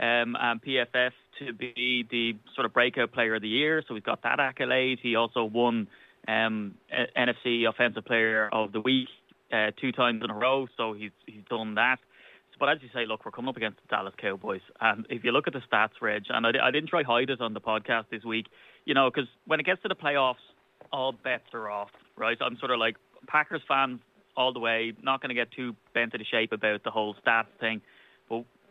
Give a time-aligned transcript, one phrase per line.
[0.00, 3.82] um, and PFF to be the sort of breakout player of the year.
[3.86, 4.98] So he's got that accolade.
[5.02, 5.88] He also won
[6.26, 6.74] um,
[7.16, 9.08] NFC Offensive Player of the Week
[9.52, 10.66] uh, two times in a row.
[10.76, 11.98] So he's he's done that.
[12.58, 15.32] But as you say, look, we're coming up against the Dallas Cowboys, and if you
[15.32, 18.10] look at the stats, Reg, and I, I didn't try hide it on the podcast
[18.10, 18.48] this week,
[18.84, 20.44] you know, because when it gets to the playoffs,
[20.92, 22.36] all bets are off, right?
[22.38, 24.00] I'm sort of like Packers fans
[24.36, 27.46] all the way, not going to get too bent into shape about the whole stats
[27.60, 27.80] thing,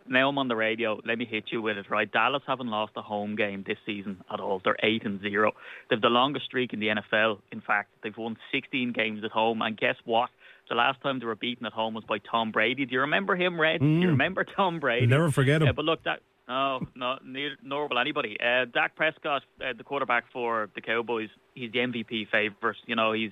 [0.09, 0.99] now I'm on the radio.
[1.05, 2.11] Let me hit you with it, right?
[2.11, 4.61] Dallas haven't lost a home game this season at all.
[4.63, 5.53] They're eight and zero.
[5.89, 7.39] They've the longest streak in the NFL.
[7.51, 9.61] In fact, they've won 16 games at home.
[9.61, 10.29] And guess what?
[10.69, 12.85] The last time they were beaten at home was by Tom Brady.
[12.85, 13.79] Do you remember him, Red?
[13.79, 15.07] Do you remember Tom Brady?
[15.07, 15.67] Never forget him.
[15.67, 16.19] Yeah, but look, that
[16.49, 18.35] no, no, neither, nor will anybody.
[18.39, 22.77] Uh, Dak Prescott, uh, the quarterback for the Cowboys, he's the MVP favorite.
[22.87, 23.31] You know, he's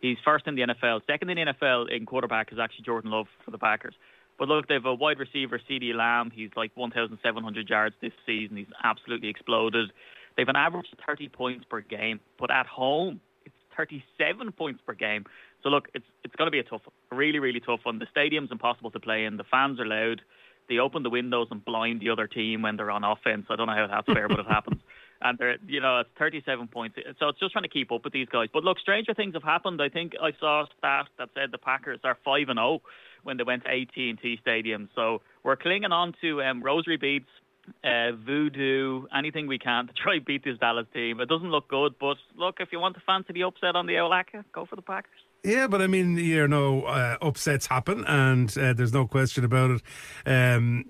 [0.00, 1.00] he's first in the NFL.
[1.06, 3.94] Second in the NFL in quarterback is actually Jordan Love for the Packers.
[4.38, 6.30] But look, they've a wide receiver, CeeDee Lamb.
[6.34, 8.56] He's like 1,700 yards this season.
[8.56, 9.90] He's absolutely exploded.
[10.36, 14.92] They've an average of 30 points per game, but at home it's 37 points per
[14.92, 15.24] game.
[15.62, 16.94] So look, it's it's going to be a tough, one.
[17.10, 17.98] a really really tough one.
[17.98, 19.36] The stadium's impossible to play in.
[19.36, 20.20] The fans are loud.
[20.68, 23.46] They open the windows and blind the other team when they're on offense.
[23.48, 24.80] I don't know how that's fair, but it happens.
[25.18, 26.98] And they're, you know, it's 37 points.
[27.18, 28.48] So it's just trying to keep up with these guys.
[28.52, 29.80] But look, stranger things have happened.
[29.80, 32.82] I think I saw a stat that said the Packers are 5 and 0
[33.26, 34.88] when they went to AT&T Stadium.
[34.94, 37.26] So we're clinging on to um, rosary beads,
[37.84, 41.20] uh, voodoo, anything we can to try and beat this Dallas team.
[41.20, 43.94] It doesn't look good, but look, if you want to fancy the upset on the
[43.94, 45.10] Olaka, go for the Packers.
[45.44, 49.70] Yeah, but I mean, you know, uh, upsets happen, and uh, there's no question about
[49.70, 49.82] it.
[50.26, 50.84] Um,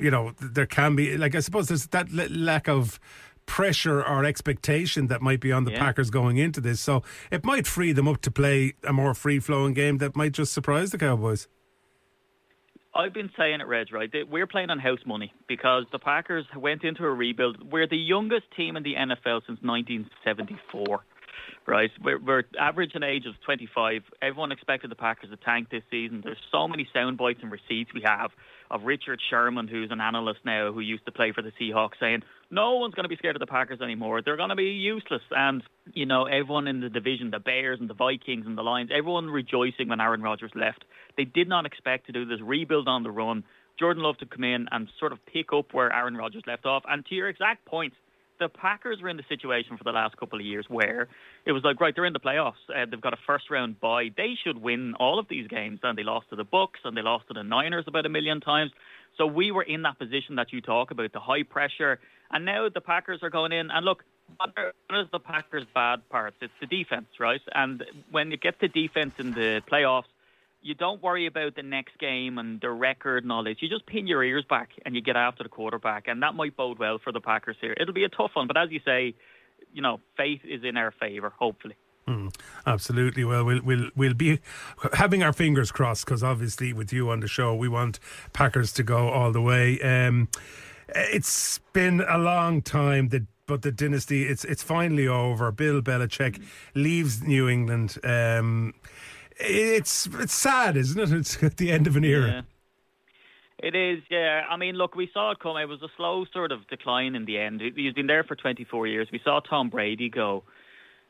[0.00, 2.98] you know, there can be, like, I suppose there's that l- lack of
[3.46, 5.78] pressure or expectation that might be on the Yeah.
[5.78, 6.80] Packers going into this.
[6.80, 10.32] So it might free them up to play a more free flowing game that might
[10.32, 11.48] just surprise the Cowboys.
[12.98, 14.10] I've been saying it, Reg, right?
[14.10, 17.70] that We're playing on house money because the Packers went into a rebuild.
[17.70, 21.04] We're the youngest team in the NFL since 1974,
[21.66, 21.90] right?
[22.02, 24.02] We're, we're average an age of 25.
[24.22, 26.20] Everyone expected the Packers to tank this season.
[26.22, 28.30] There's so many sound bites and receipts we have
[28.70, 32.22] of Richard Sherman, who's an analyst now, who used to play for the Seahawks, saying
[32.50, 34.22] no one's going to be scared of the Packers anymore.
[34.22, 35.22] They're going to be useless.
[35.30, 38.90] And, you know, everyone in the division, the Bears and the Vikings and the Lions,
[38.94, 40.84] everyone rejoicing when Aaron Rodgers left.
[41.16, 43.44] They did not expect to do this rebuild on the run.
[43.78, 46.82] Jordan Love to come in and sort of pick up where Aaron Rodgers left off.
[46.88, 47.92] And to your exact point,
[48.38, 51.08] the Packers were in the situation for the last couple of years where
[51.44, 52.54] it was like, right, they're in the playoffs.
[52.68, 54.10] Uh, they've got a first round bye.
[54.16, 55.80] They should win all of these games.
[55.82, 58.40] And they lost to the Bucs and they lost to the Niners about a million
[58.40, 58.70] times.
[59.16, 61.98] So we were in that position that you talk about, the high pressure.
[62.30, 63.70] And now the Packers are going in.
[63.70, 64.04] And look,
[64.36, 64.52] what
[65.00, 66.36] is the Packers' bad parts?
[66.40, 67.40] It's the defense, right?
[67.54, 70.04] And when it gets to defense in the playoffs,
[70.68, 73.56] you don't worry about the next game and the record and all this.
[73.60, 76.56] You just pin your ears back and you get after the quarterback, and that might
[76.58, 77.74] bode well for the Packers here.
[77.80, 79.14] It'll be a tough one, but as you say,
[79.72, 81.74] you know, faith is in our favour, hopefully.
[82.66, 83.24] Absolutely.
[83.24, 84.40] Well, we'll we'll we'll be
[84.92, 87.98] having our fingers crossed because obviously with you on the show, we want
[88.34, 89.80] Packers to go all the way.
[89.80, 90.28] Um,
[90.88, 93.08] it's been a long time.
[93.08, 95.50] that but the dynasty it's it's finally over.
[95.50, 96.40] Bill Belichick
[96.74, 97.98] leaves New England.
[98.04, 98.74] Um,
[99.40, 101.10] it's it's sad, isn't it?
[101.18, 102.28] It's at the end of an era.
[102.28, 102.42] Yeah.
[103.60, 104.42] It is, yeah.
[104.48, 105.56] I mean, look, we saw it come.
[105.56, 107.60] It was a slow sort of decline in the end.
[107.74, 109.08] He's been there for 24 years.
[109.10, 110.44] We saw Tom Brady go,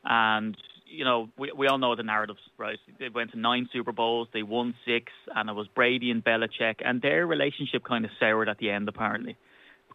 [0.03, 2.79] and you know, we we all know the narratives, right?
[2.97, 6.77] They went to nine Super Bowls, they won six, and it was Brady and Belichick,
[6.83, 9.37] and their relationship kind of soured at the end, apparently,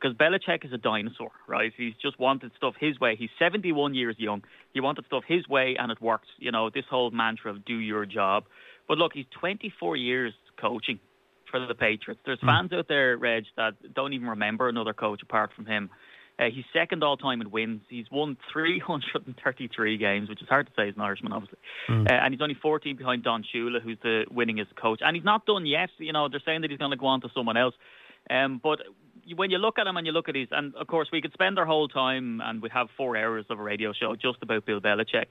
[0.04, 1.72] because Belichick is a dinosaur, right?
[1.74, 3.16] He's just wanted stuff his way.
[3.18, 4.42] He's 71 years young.
[4.74, 6.26] He wanted stuff his way, and it worked.
[6.38, 8.44] You know, this whole mantra of "do your job."
[8.86, 11.00] But look, he's 24 years coaching
[11.50, 12.20] for the Patriots.
[12.26, 15.88] There's fans out there, Reg, that don't even remember another coach apart from him.
[16.38, 17.80] Uh, he's second all time in wins.
[17.88, 21.58] He's won 333 games, which is hard to say as an Irishman, obviously.
[22.10, 25.00] Uh, and he's only 14 behind Don Shula, who's the winningest coach.
[25.02, 25.90] And he's not done yet.
[25.98, 27.74] You know, they're saying that he's going to go on to someone else.
[28.28, 28.80] Um, but
[29.36, 31.32] when you look at him and you look at his, and of course we could
[31.32, 34.66] spend our whole time and we have four hours of a radio show just about
[34.66, 35.26] Bill Belichick.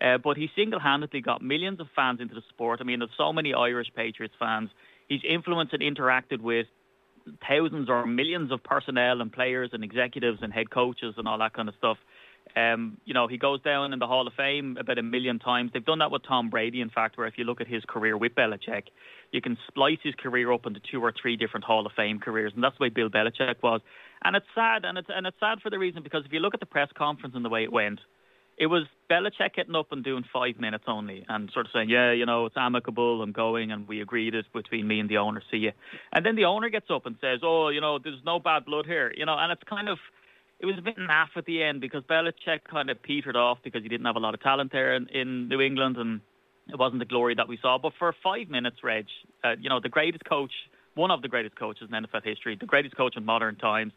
[0.00, 2.80] Uh, but he single-handedly got millions of fans into the sport.
[2.80, 4.70] I mean, there's so many Irish Patriots fans.
[5.08, 6.66] He's influenced and interacted with
[7.46, 11.52] thousands or millions of personnel and players and executives and head coaches and all that
[11.52, 11.98] kind of stuff.
[12.56, 15.70] Um, you know, he goes down in the Hall of Fame about a million times.
[15.72, 18.16] They've done that with Tom Brady, in fact, where if you look at his career
[18.16, 18.84] with Belichick,
[19.32, 22.52] you can splice his career up into two or three different Hall of Fame careers,
[22.54, 23.80] and that's the way Bill Belichick was.
[24.22, 26.54] And it's sad, and it's and it's sad for the reason because if you look
[26.54, 27.98] at the press conference and the way it went,
[28.58, 32.12] it was Belichick getting up and doing five minutes only and sort of saying, yeah,
[32.12, 35.42] you know, it's amicable, I'm going, and we agreed it between me and the owner,
[35.50, 35.72] see you.
[36.12, 38.86] And then the owner gets up and says, oh, you know, there's no bad blood
[38.86, 39.98] here, you know, and it's kind of,
[40.60, 43.82] it was a bit naff at the end because Belichick kind of petered off because
[43.82, 46.20] he didn't have a lot of talent there in, in New England and
[46.68, 47.78] it wasn't the glory that we saw.
[47.78, 49.06] But for five minutes, Reg,
[49.44, 50.52] uh, you know, the greatest coach,
[50.94, 53.92] one of the greatest coaches in NFL history, the greatest coach in modern times,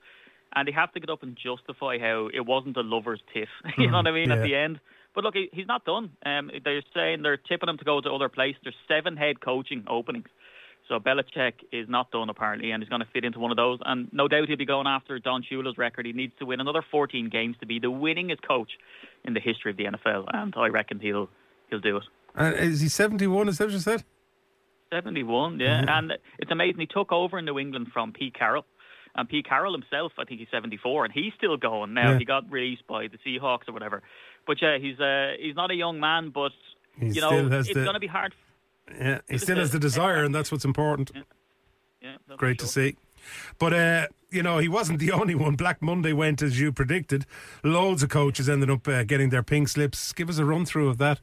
[0.56, 3.50] and they have to get up and justify how it wasn't a lover's tiff.
[3.78, 4.30] you know what I mean?
[4.30, 4.36] yeah.
[4.36, 4.80] At the end.
[5.14, 6.12] But look, he, he's not done.
[6.26, 8.60] Um, they're saying they're tipping him to go to other places.
[8.64, 10.28] There's seven head coaching openings.
[10.88, 13.80] So Belichick is not done apparently, and he's going to fit into one of those.
[13.86, 16.06] And no doubt he'll be going after Don Shula's record.
[16.06, 18.72] He needs to win another 14 games to be the winningest coach
[19.24, 21.30] in the history of the NFL, and I reckon he'll
[21.70, 22.04] he'll do it.
[22.38, 23.50] Uh, is he 71?
[23.50, 24.04] Is that what you said?
[24.92, 25.84] 71, yeah.
[25.88, 26.80] And it's amazing.
[26.80, 28.66] He took over in New England from Pete Carroll.
[29.16, 32.12] And Pete Carroll himself, I think he's 74, and he's still going now.
[32.12, 32.20] Yeah.
[32.20, 34.04] He got released by the Seahawks or whatever.
[34.46, 36.52] But yeah, he's uh, he's not a young man, but
[37.00, 38.36] He you know it's going to be hard.
[38.94, 41.12] Yeah, he still has the desire, and that's what's important.
[42.02, 42.96] Yeah, that's Great for to see.
[43.58, 45.56] But, uh, you know, he wasn't the only one.
[45.56, 47.26] Black Monday went as you predicted.
[47.64, 50.14] Loads of coaches ended up uh, getting their pink slips.
[50.14, 51.20] Give us a run through of that.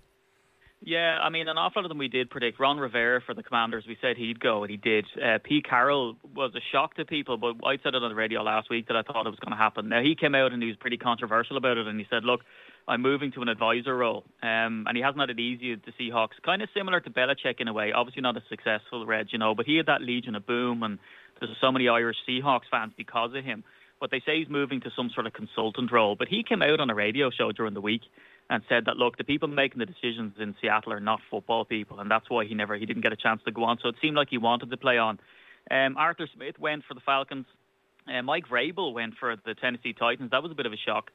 [0.85, 2.59] Yeah, I mean, an awful lot of them we did predict.
[2.59, 5.07] Ron Rivera for the Commanders, we said he'd go, and he did.
[5.17, 8.43] Uh, Pete Carroll was a shock to people, but I said it on the radio
[8.43, 9.89] last week that I thought it was going to happen.
[9.89, 12.41] Now, he came out and he was pretty controversial about it, and he said, look,
[12.89, 14.25] I'm moving to an advisor role.
[14.43, 16.43] Um, and he hasn't had it easy at the Seahawks.
[16.45, 17.93] Kind of similar to Belichick in a way.
[17.93, 20.99] Obviously not as successful, Reg, you know, but he had that Legion of Boom, and
[21.39, 23.63] there's so many Irish Seahawks fans because of him.
[24.01, 26.17] But they say he's moving to some sort of consultant role.
[26.17, 28.03] But he came out on a radio show during the week
[28.53, 32.01] and said that look, the people making the decisions in Seattle are not football people,
[32.01, 33.79] and that's why he never he didn't get a chance to go on.
[33.83, 35.19] So it seemed like he wanted to play on.
[35.71, 37.47] Um, Arthur Smith went for the Falcons.
[38.07, 40.33] Uh, Mike Vrabel went for the Tennessee Titans.
[40.33, 41.11] That was a bit of a shock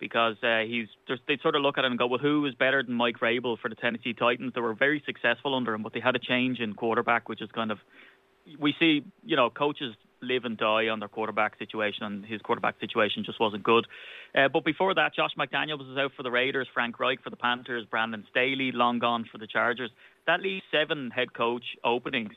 [0.00, 0.86] because uh, he's
[1.26, 3.58] they sort of look at it and go, well, who is better than Mike Vrabel
[3.58, 4.52] for the Tennessee Titans?
[4.54, 7.50] They were very successful under him, but they had a change in quarterback, which is
[7.54, 7.78] kind of
[8.58, 12.78] we see, you know, coaches live and die on their quarterback situation, and his quarterback
[12.80, 13.86] situation just wasn't good.
[14.34, 17.36] Uh, but before that, Josh McDaniels was out for the Raiders, Frank Reich for the
[17.36, 19.90] Panthers, Brandon Staley long gone for the Chargers.
[20.26, 22.32] That leaves seven head coach openings.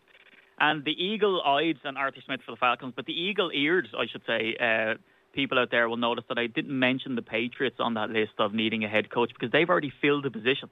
[0.60, 4.56] And the eagle-eyed and Arthur Smith for the Falcons, but the eagle-eared, I should say,
[4.62, 4.94] uh,
[5.34, 8.54] people out there will notice that I didn't mention the Patriots on that list of
[8.54, 10.70] needing a head coach because they've already filled the position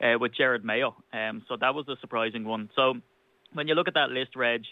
[0.00, 0.94] uh, with Jerod Mayo.
[1.12, 2.70] Um, so that was a surprising one.
[2.76, 2.94] So
[3.52, 4.62] when you look at that list, Reg,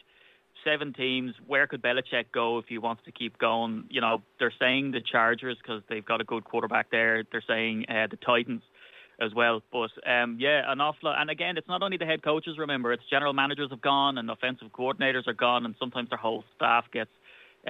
[0.65, 1.35] seven teams.
[1.47, 3.85] Where could Belichick go if he wants to keep going?
[3.91, 7.25] You know, they're saying the Chargers because they've got a good quarterback there.
[7.31, 8.63] They're saying uh, the Titans
[9.21, 9.63] as well.
[9.73, 11.21] But um, yeah, an awful lot.
[11.21, 12.57] And again, it's not only the head coaches.
[12.59, 16.45] Remember, it's general managers have gone and offensive coordinators are gone, and sometimes their whole
[16.57, 17.11] staff gets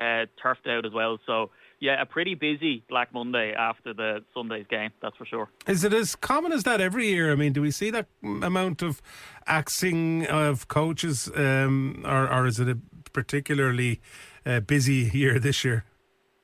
[0.00, 1.18] uh, turfed out as well.
[1.26, 4.90] So yeah, a pretty busy Black Monday after the Sunday's game.
[5.02, 5.48] That's for sure.
[5.66, 7.32] Is it as common as that every year?
[7.32, 9.00] I mean, do we see that amount of
[9.46, 12.78] axing of coaches, um, or, or is it a
[13.12, 14.00] particularly
[14.44, 15.84] uh, busy year this year?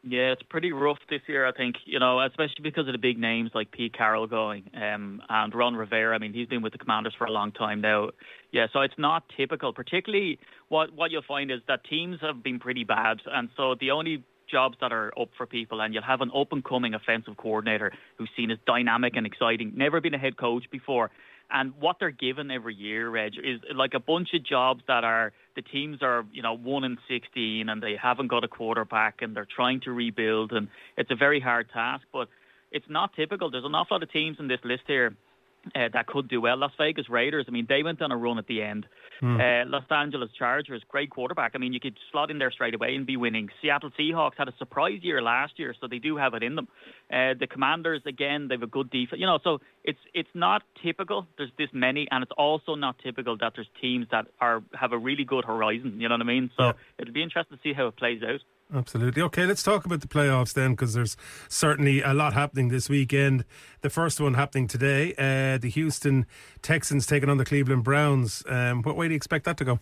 [0.09, 3.19] Yeah, it's pretty rough this year, I think, you know, especially because of the big
[3.19, 6.15] names like Pete Carroll going um, and Ron Rivera.
[6.15, 8.11] I mean, he's been with the Commanders for a long time now.
[8.53, 9.73] Yeah, so it's not typical.
[9.73, 10.39] Particularly,
[10.69, 13.21] what, what you'll find is that teams have been pretty bad.
[13.27, 16.53] And so the only jobs that are up for people, and you'll have an up
[16.53, 20.65] and coming offensive coordinator who's seen as dynamic and exciting, never been a head coach
[20.71, 21.11] before.
[21.51, 25.33] And what they're given every year, Reg, is like a bunch of jobs that are
[25.55, 29.37] the teams are, you know, one in sixteen, and they haven't got a quarterback, and
[29.37, 32.05] they're trying to rebuild, and it's a very hard task.
[32.13, 32.29] But
[32.73, 33.51] it's not typical.
[33.51, 35.15] There's an awful lot of teams in this list here
[35.75, 36.57] uh, that could do well.
[36.57, 38.87] Las Vegas Raiders, I mean, they went on a run at the end.
[39.41, 41.53] Uh, Los Angeles Chargers, great quarterback.
[41.55, 43.49] I mean, you could slot in there straight away and be winning.
[43.63, 46.69] Seattle Seahawks had a surprise year last year, so they do have it in them.
[47.11, 49.19] Uh, the Commanders, again, they have a good defense.
[49.19, 51.27] You know, so it's it's not typical.
[51.39, 54.99] There's this many, and it's also not typical that there's teams that are have a
[54.99, 55.99] really good horizon.
[55.99, 56.51] You know what I mean?
[56.57, 56.73] So Yeah.
[56.99, 58.41] it'll be interesting to see how it plays out.
[58.75, 59.23] Absolutely.
[59.23, 61.17] Okay, let's talk about the playoffs then, because there's
[61.49, 63.45] certainly a lot happening this weekend.
[63.83, 66.27] The first one happening today, uh, the Houston
[66.63, 68.43] Texans taking on the Cleveland Browns.
[68.49, 69.79] Um, what way do you expect that to go?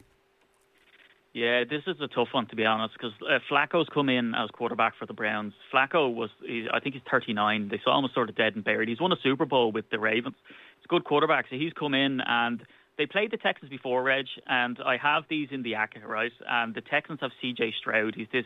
[1.32, 4.50] Yeah, this is a tough one to be honest, because uh, Flacco's come in as
[4.50, 5.54] quarterback for the Browns.
[5.72, 7.68] Flacco was, he, I think he's 39.
[7.70, 8.88] They saw him as sort of dead and buried.
[8.88, 10.36] He's won a Super Bowl with the Ravens.
[10.76, 12.62] He's a good quarterback, so he's come in and
[12.96, 16.32] they played the Texans before, Reg, and I have these in the acca, right?
[16.48, 17.74] And the Texans have C.J.
[17.80, 18.14] Stroud.
[18.14, 18.44] He's this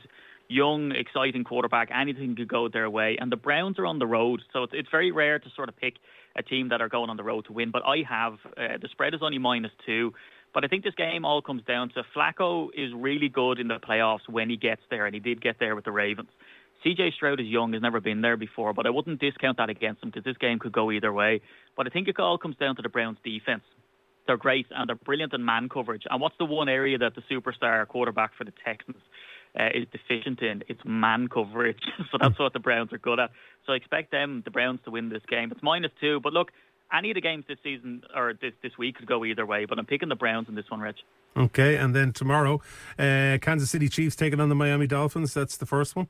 [0.48, 1.90] young, exciting quarterback.
[1.94, 4.88] Anything could go their way, and the Browns are on the road, so it's, it's
[4.90, 5.94] very rare to sort of pick
[6.36, 7.70] a team that are going on the road to win.
[7.70, 10.12] But I have uh, the spread is only minus two.
[10.54, 13.78] But I think this game all comes down to Flacco is really good in the
[13.78, 16.30] playoffs when he gets there, and he did get there with the Ravens.
[16.84, 20.02] CJ Stroud is young, has never been there before, but I wouldn't discount that against
[20.02, 21.40] him because this game could go either way.
[21.76, 23.62] But I think it all comes down to the Browns' defense.
[24.28, 26.04] They're great and they're brilliant in man coverage.
[26.08, 29.02] And what's the one area that the superstar quarterback for the Texans
[29.58, 30.62] uh, is deficient in?
[30.68, 31.80] It's man coverage.
[32.12, 33.30] so that's what the Browns are good at.
[33.66, 35.50] So I expect them, the Browns, to win this game.
[35.50, 36.52] It's minus two, but look,
[36.96, 39.64] any of the games this season or this this week could go either way.
[39.64, 41.00] But I'm picking the Browns in this one, Rich.
[41.36, 42.60] Okay, and then tomorrow,
[42.98, 45.34] uh, Kansas City Chiefs taking on the Miami Dolphins.
[45.34, 46.08] That's the first one.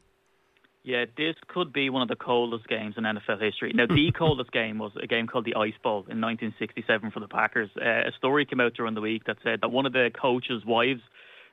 [0.89, 3.73] Yeah, this could be one of the coldest games in NFL history.
[3.75, 7.29] Now, the coldest game was a game called the Ice Bowl in 1967 for the
[7.29, 7.69] Packers.
[7.77, 10.63] Uh, a story came out during the week that said that one of the coaches'
[10.65, 11.03] wives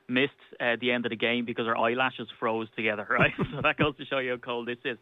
[0.08, 3.32] missed uh, the end of the game because her eyelashes froze together, right?
[3.36, 4.96] so that goes to show you how cold this is.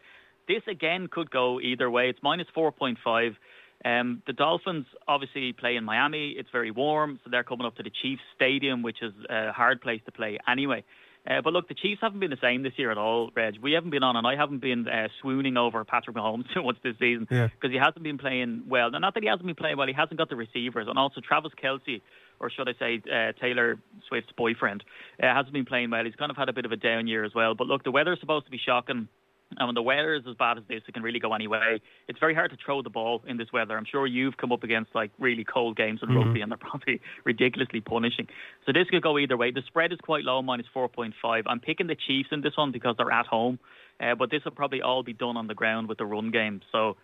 [0.48, 2.08] This, again, could go either way.
[2.08, 3.36] It's minus 4.5.
[3.84, 6.30] Um, the Dolphins obviously play in Miami.
[6.36, 9.80] It's very warm, so they're coming up to the Chiefs Stadium, which is a hard
[9.80, 10.82] place to play anyway.
[11.28, 13.54] Uh, but look, the Chiefs haven't been the same this year at all, Reg.
[13.62, 16.76] We haven't been on, and I haven't been uh, swooning over Patrick Mahomes too much
[16.83, 17.49] this season Yeah.
[17.49, 18.90] because he hasn't been playing well.
[18.90, 21.23] Now, not that he hasn't been playing well, he hasn't got the receivers, and also
[21.23, 22.02] Travis Kelce,
[22.40, 23.78] or should I say uh, Taylor
[24.09, 24.85] Swift's boyfriend,
[25.23, 26.04] uh, hasn't been playing well.
[26.04, 27.54] He's kind of had a bit of a down year as well.
[27.54, 29.09] But look, the weather's supposed to be shocking.
[29.56, 31.80] And when the weather is as bad as this, it can really go any way.
[32.08, 33.76] It's very hard to throw the ball in this weather.
[33.76, 37.00] I'm sure you've come up against like really cold games in rugby, and they're probably
[37.24, 38.26] ridiculously punishing.
[38.66, 39.50] So this could go either way.
[39.50, 41.42] The spread is quite low, minus 4.5.
[41.46, 43.58] I'm picking the Chiefs in this one because they're at home,
[44.00, 46.60] uh, but this will probably all be done on the ground with the run game.
[46.72, 46.96] So.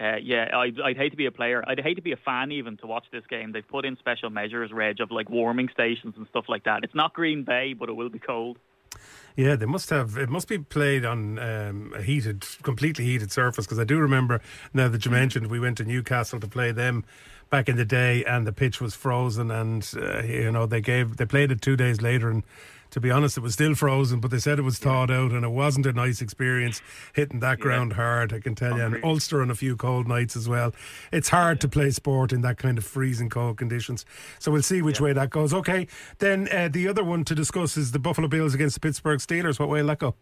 [0.00, 1.64] Uh, yeah, I'd, I'd hate to be a player.
[1.66, 3.50] I'd hate to be a fan even to watch this game.
[3.50, 6.84] They've put in special measures, Reg, of like warming stations and stuff like that.
[6.84, 8.58] It's not Green Bay, but it will be cold.
[9.36, 10.18] Yeah, they must have.
[10.18, 13.66] It must be played on um, a heated, completely heated surface.
[13.66, 14.40] Because I do remember
[14.74, 17.04] now that you mentioned we went to Newcastle to play them
[17.48, 21.18] back in the day, and the pitch was frozen, and uh, you know they gave
[21.18, 22.42] they played it two days later, and
[22.90, 25.44] to be honest, it was still frozen, but they said it was thawed out, and
[25.44, 26.80] it wasn't a nice experience
[27.14, 28.32] hitting that ground hard.
[28.32, 30.72] I can tell you, and Ulster on a few cold nights as well.
[31.12, 34.04] It's hard to play sport in that kind of freezing cold conditions.
[34.38, 35.52] So we'll see which way that goes.
[35.52, 35.86] Okay,
[36.18, 39.58] then uh, the other one to discuss is the Buffalo Bills against the Pittsburgh Steelers.
[39.58, 40.14] What way will that go?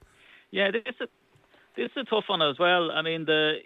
[0.50, 1.06] Yeah, this is a,
[1.76, 2.90] this is a tough one as well.
[2.90, 3.58] I mean the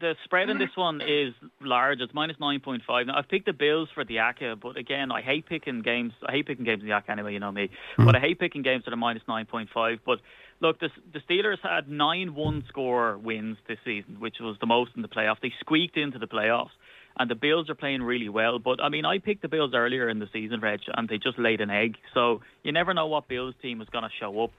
[0.00, 0.66] the spread in mm-hmm.
[0.66, 2.00] this one is large.
[2.00, 3.06] It's minus nine point five.
[3.06, 6.12] Now I've picked the Bills for the acca, but again I hate picking games.
[6.26, 7.32] I hate picking games in the acca anyway.
[7.32, 8.04] You know me, mm-hmm.
[8.04, 9.98] but I hate picking games that are minus nine point five.
[10.04, 10.18] But
[10.60, 14.92] look, the the Steelers had nine one score wins this season, which was the most
[14.96, 15.40] in the playoffs.
[15.42, 16.70] They squeaked into the playoffs.
[17.18, 20.06] And the Bills are playing really well, but I mean, I picked the Bills earlier
[20.10, 21.96] in the season, Reg, and they just laid an egg.
[22.12, 24.50] So you never know what Bills team is going to show up.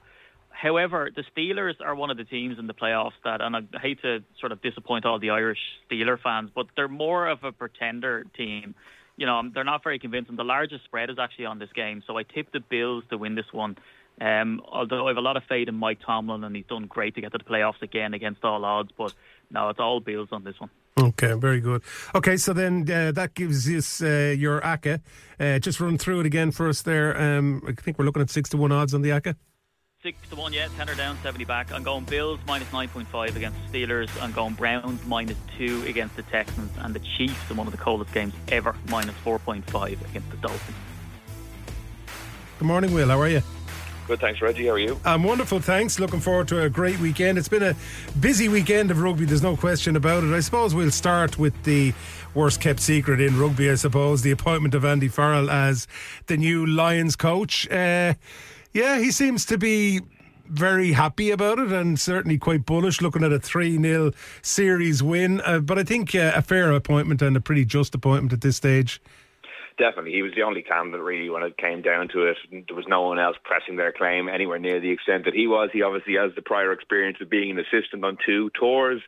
[0.60, 4.02] However, the Steelers are one of the teams in the playoffs that, and I hate
[4.02, 8.24] to sort of disappoint all the Irish Steeler fans, but they're more of a pretender
[8.36, 8.74] team.
[9.16, 10.34] You know, they're not very convincing.
[10.34, 13.36] The largest spread is actually on this game, so I tip the Bills to win
[13.36, 13.76] this one.
[14.20, 17.14] Um, although I have a lot of faith in Mike Tomlin, and he's done great
[17.14, 19.14] to get to the playoffs again against all odds, but
[19.52, 20.70] no, it's all Bills on this one.
[20.98, 21.82] Okay, very good.
[22.16, 25.00] Okay, so then uh, that gives us uh, your acca.
[25.38, 27.16] Uh, just run through it again for us there.
[27.16, 29.36] Um, I think we're looking at six to one odds on the acca.
[30.00, 31.72] Six to one, yeah, tenner down, seventy back.
[31.72, 34.08] I'm going Bills minus nine point five against the Steelers.
[34.22, 37.78] I'm going Browns minus two against the Texans, and the Chiefs in one of the
[37.78, 40.76] coldest games ever, minus four point five against the Dolphins.
[42.60, 43.08] Good morning, Will.
[43.08, 43.42] How are you?
[44.06, 44.66] Good, thanks, Reggie.
[44.66, 45.00] How are you?
[45.04, 45.98] I'm wonderful, thanks.
[45.98, 47.36] Looking forward to a great weekend.
[47.36, 47.74] It's been a
[48.20, 50.32] busy weekend of rugby, there's no question about it.
[50.32, 51.92] I suppose we'll start with the
[52.34, 55.88] worst kept secret in rugby, I suppose, the appointment of Andy Farrell as
[56.26, 57.68] the new Lions coach.
[57.68, 58.14] Uh,
[58.72, 60.00] yeah, he seems to be
[60.48, 65.40] very happy about it and certainly quite bullish looking at a 3 0 series win.
[65.42, 68.56] Uh, but I think uh, a fair appointment and a pretty just appointment at this
[68.56, 69.00] stage.
[69.78, 70.12] Definitely.
[70.12, 72.36] He was the only candidate, really, when it came down to it.
[72.50, 75.70] There was no one else pressing their claim anywhere near the extent that he was.
[75.72, 79.00] He obviously has the prior experience of being an assistant on two tours.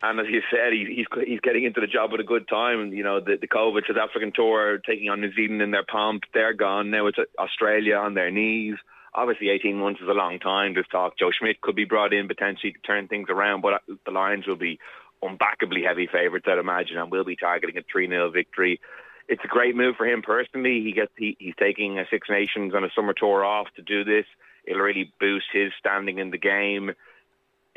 [0.00, 2.92] And as you said, he, he's he's getting into the job at a good time.
[2.92, 6.22] You know, the, the COVID South African tour, taking on New Zealand in their pomp,
[6.32, 6.90] they're gone.
[6.90, 8.76] Now it's uh, Australia on their knees.
[9.14, 10.74] Obviously, 18 months is a long time.
[10.74, 13.94] There's talk Joe Schmidt could be brought in potentially to turn things around, but uh,
[14.04, 14.78] the Lions will be
[15.22, 18.80] unbackably heavy favourites, I'd imagine, and will be targeting a 3 0 victory
[19.28, 20.82] it's a great move for him personally.
[20.82, 24.02] He gets he, he's taking a Six Nations on a summer tour off to do
[24.02, 24.24] this.
[24.64, 26.92] It'll really boost his standing in the game.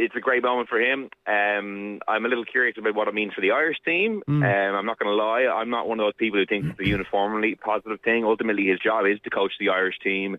[0.02, 1.10] It's a great moment for him.
[1.28, 4.24] Um, I'm a little curious about what it means for the Irish team.
[4.28, 4.42] Mm.
[4.42, 5.46] Um, I'm not going to lie.
[5.46, 8.26] I'm not one of those people who thinks it's a uniformly positive thing.
[8.26, 10.38] Ultimately, his job is to coach the Irish team.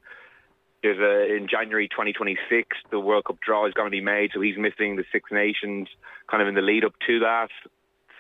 [0.83, 4.41] There's a in January 2026, the World Cup draw is going to be made, so
[4.41, 5.87] he's missing the Six Nations
[6.29, 7.51] kind of in the lead up to that.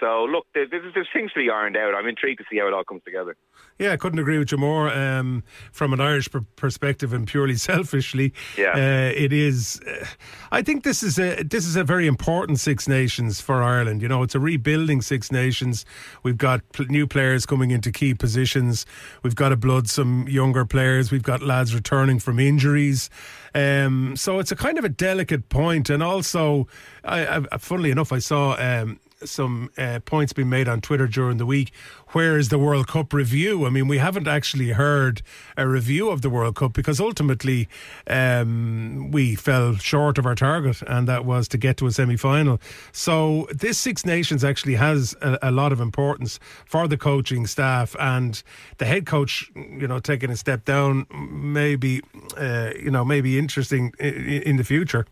[0.02, 1.94] So look, there's, there's things to be ironed out.
[1.94, 3.36] I'm intrigued to see how it all comes together.
[3.78, 4.92] Yeah, I couldn't agree with you more.
[4.92, 9.80] Um, from an Irish perspective and purely selfishly, yeah, uh, it is.
[9.86, 10.04] Uh,
[10.50, 14.02] I think this is a this is a very important Six Nations for Ireland.
[14.02, 15.84] You know, it's a rebuilding Six Nations.
[16.24, 18.84] We've got pl- new players coming into key positions.
[19.22, 21.12] We've got to blood some younger players.
[21.12, 23.08] We've got lads returning from injuries.
[23.54, 26.66] Um, so it's a kind of a delicate point, and also,
[27.04, 31.38] I, I, funnily enough, I saw um, some uh, points being made on Twitter during
[31.38, 31.72] the week.
[32.08, 33.66] Where is the World Cup review?
[33.66, 35.22] I mean, we haven't actually heard
[35.56, 37.68] a review of the World Cup because ultimately
[38.06, 42.16] um, we fell short of our target, and that was to get to a semi
[42.16, 42.60] final.
[42.92, 47.96] So, this Six Nations actually has a, a, lot of importance for the coaching staff
[47.98, 48.42] and
[48.78, 52.02] the head coach, you know, taking a step down, maybe,
[52.36, 55.06] uh, you know, maybe interesting in, in the future.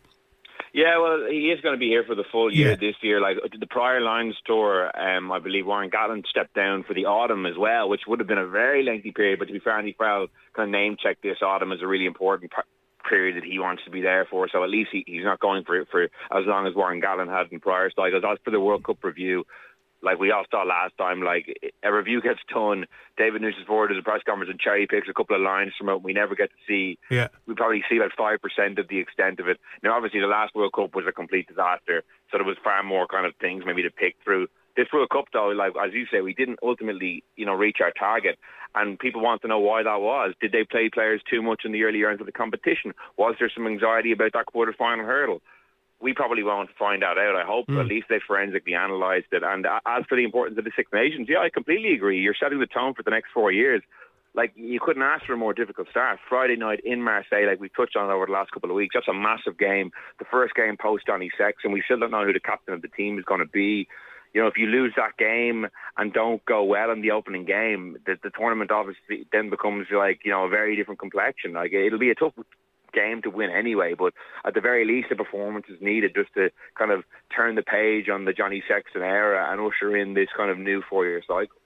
[0.73, 2.77] Yeah, well, he is going to be here for the full year yeah.
[2.77, 3.21] this year.
[3.21, 7.45] Like the prior Lions tour, um, I believe Warren Gatland stepped down for the autumn
[7.47, 9.39] as well, which would have been a very lengthy period.
[9.39, 12.07] But to be fair, Andy Farrell kind of name checked this autumn as a really
[12.07, 12.53] important
[13.09, 14.49] period that he wants to be there for.
[14.49, 17.29] So at least he, he's not going for it for as long as Warren Gatland
[17.29, 18.23] had in prior cycles.
[18.25, 19.45] As for the World Cup review,
[20.03, 22.87] like we all saw last time, like a review gets done.
[23.17, 25.89] David Nunes forward to a press conference and cherry picks a couple of lines from
[25.89, 26.03] it.
[26.03, 26.99] We never get to see.
[27.11, 27.29] Yeah.
[27.47, 29.59] We probably see about five percent of the extent of it.
[29.83, 33.07] Now, obviously, the last World Cup was a complete disaster, so there was far more
[33.07, 34.49] kind of things maybe to pick through.
[34.77, 37.91] This World Cup, though, like as you say, we didn't ultimately, you know, reach our
[37.91, 38.39] target,
[38.75, 40.33] and people want to know why that was.
[40.41, 42.95] Did they play players too much in the early rounds of the competition?
[43.17, 45.43] Was there some anxiety about that quarter final hurdle?
[46.01, 47.37] We probably won't find that out.
[47.37, 47.79] I hope mm.
[47.79, 49.43] at least they forensically analysed it.
[49.43, 52.21] And as for the importance of the Six Nations, yeah, I completely agree.
[52.21, 53.83] You're setting the tone for the next four years.
[54.33, 56.19] Like you couldn't ask for a more difficult start.
[56.29, 59.09] Friday night in Marseille, like we've touched on over the last couple of weeks, that's
[59.09, 59.91] a massive game.
[60.19, 61.73] The first game post Johnny Sexton.
[61.73, 63.89] We still don't know who the captain of the team is going to be.
[64.33, 67.97] You know, if you lose that game and don't go well in the opening game,
[68.07, 71.53] the, the tournament obviously then becomes like you know a very different complexion.
[71.53, 72.35] Like it'll be a tough
[72.93, 73.95] game to win anyway.
[73.95, 77.63] But at the very least, a performance is needed just to kind of turn the
[77.63, 81.57] page on the Johnny Sexton era and usher in this kind of new four-year cycle.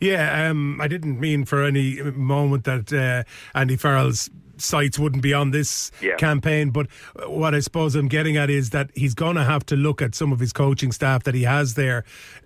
[0.00, 5.34] Yeah, um, I didn't mean for any moment that uh, Andy Farrell's sights wouldn't be
[5.34, 6.16] on this yeah.
[6.16, 6.70] campaign.
[6.70, 6.90] But
[7.26, 10.14] what I suppose I'm getting at is that he's going to have to look at
[10.14, 12.04] some of his coaching staff that he has there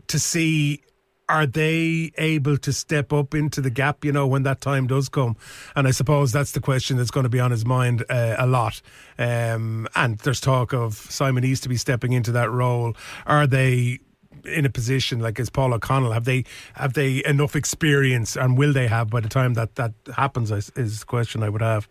[0.09, 0.83] to see
[1.29, 5.09] are they able to step up into the gap, you know, when that time does
[5.09, 5.37] come?
[5.75, 8.47] And I suppose that's the question that's going to be on his mind uh, a
[8.47, 8.83] lot.
[9.19, 12.95] Um, and there's talk of Simon Easterby stepping into that role.
[13.27, 14.01] Are they
[14.45, 16.13] in a position like as Paul O'Connell?
[16.13, 19.93] Have they have they enough experience, and will they have by the time that that
[20.15, 20.51] happens?
[20.51, 21.89] Is, is the question I would have.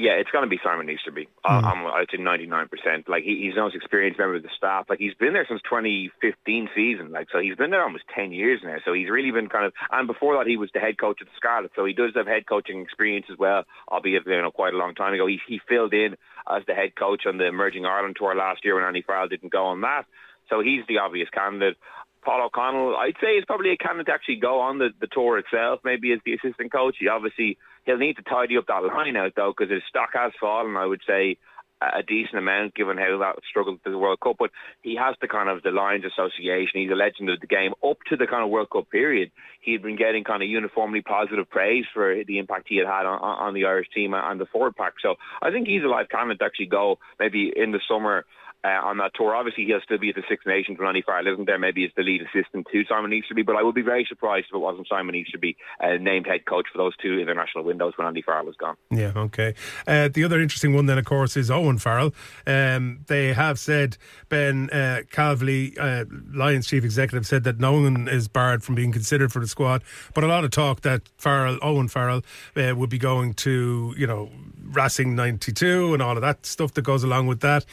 [0.00, 1.28] Yeah, it's going to be Simon Easterby.
[1.44, 1.64] Mm.
[1.64, 3.06] I'm, I'd say 99%.
[3.06, 4.86] Like, he, he's the most experienced member of the staff.
[4.88, 7.12] Like, he's been there since 2015 season.
[7.12, 8.76] Like, so he's been there almost 10 years now.
[8.84, 11.26] So he's really been kind of, and before that, he was the head coach of
[11.26, 11.72] the Scarlet.
[11.76, 14.94] So he does have head coaching experience as well, albeit, you know, quite a long
[14.94, 15.26] time ago.
[15.26, 16.16] He, he filled in
[16.48, 19.52] as the head coach on the Emerging Ireland Tour last year when Andy Farrell didn't
[19.52, 20.04] go on that.
[20.48, 21.76] So he's the obvious candidate.
[22.22, 25.38] Paul O'Connell, I'd say, is probably a candidate to actually go on the, the tour
[25.38, 26.96] itself, maybe as the assistant coach.
[26.98, 30.32] He obviously he'll need to tidy up that line out though, because his stock has
[30.40, 30.76] fallen.
[30.76, 31.36] I would say
[31.80, 34.36] a decent amount given how that struggled to the World Cup.
[34.38, 34.50] But
[34.82, 36.80] he has the kind of the Lions Association.
[36.80, 37.72] He's a legend of the game.
[37.82, 41.00] Up to the kind of World Cup period, he had been getting kind of uniformly
[41.00, 44.46] positive praise for the impact he had had on, on the Irish team and the
[44.46, 44.94] forward pack.
[45.02, 48.26] So I think he's a live candidate to actually go maybe in the summer
[48.64, 49.34] uh, on that tour.
[49.34, 51.58] Obviously, he'll still be at the Six Nations when Andy Farrell isn't there.
[51.58, 54.54] Maybe as the lead assistant to Simon Easterby, but I would be very surprised if
[54.54, 58.22] it wasn't Simon Easterby uh, named head coach for those two international windows when Andy
[58.22, 58.76] Farrell is gone.
[58.90, 59.54] Yeah, okay.
[59.86, 62.14] Uh, the other interesting one then, of course, is Owen Farrell.
[62.46, 63.96] Um, they have said,
[64.28, 68.92] Ben uh, Calveley, uh, Lions chief executive, said that no one is barred from being
[68.92, 69.82] considered for the squad,
[70.14, 72.22] but a lot of talk that Farrell, Owen Farrell,
[72.56, 74.30] uh, would be going to, you know,
[74.70, 77.64] Racing 92 and all of that stuff that goes along with that.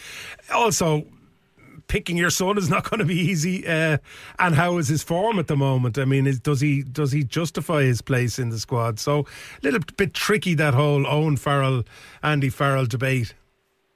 [0.54, 1.06] Also,
[1.88, 3.68] picking your son is not going to be easy.
[3.68, 3.98] Uh,
[4.40, 5.98] and how is his form at the moment?
[5.98, 9.00] I mean, is, does he does he justify his place in the squad?
[9.00, 9.26] So a
[9.64, 11.84] little bit tricky that whole Owen Farrell,
[12.24, 13.34] Andy Farrell debate.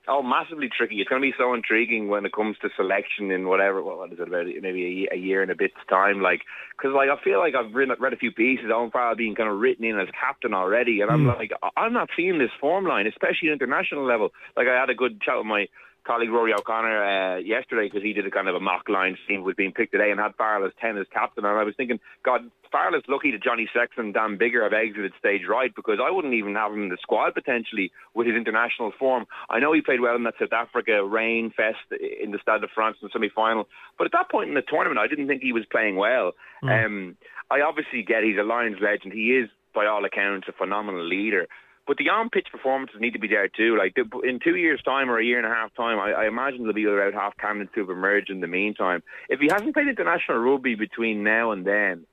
[0.08, 0.96] Oh, massively tricky.
[0.96, 4.18] It's going to be so intriguing when it comes to selection in whatever, what is
[4.20, 6.22] it, about maybe a, year and a bit's time.
[6.22, 6.42] Like,
[6.76, 9.50] because like I feel like I've read, read a few pieces, Owen Farrell being kind
[9.50, 11.38] of written in as captain already, and I'm mm.
[11.38, 14.32] like, I'm not seeing this form line, especially at international level.
[14.58, 15.68] Like, I had a good chat with my
[16.04, 19.44] colleague Rory O'Connor uh, yesterday because he did a kind of a mock line team
[19.44, 21.46] was being picked today and had Farrell as 10 as captain.
[21.46, 24.74] And I was thinking, God, Farrell is lucky that Johnny Sexton and Dan Biggar have
[24.74, 28.36] exited stage right because I wouldn't even have him in the squad potentially with his
[28.36, 29.26] international form.
[29.50, 32.68] I know he played well in that South Africa rain fest in the Stade de
[32.74, 35.42] France in the semi final, but at that point in the tournament, I didn't think
[35.42, 36.32] he was playing well.
[36.64, 36.86] Mm.
[36.86, 37.18] Um,
[37.50, 39.14] I obviously get he's a Lions legend.
[39.14, 41.48] He is, by all accounts, a phenomenal leader.
[41.88, 43.78] But the on-pitch performances need to be there too.
[43.78, 46.60] Like in two years' time or a year and a half time, I, I imagine
[46.60, 49.04] there'll be about half candidates who have emerged in the meantime.
[49.30, 52.06] If he hasn't played international rugby between now and then,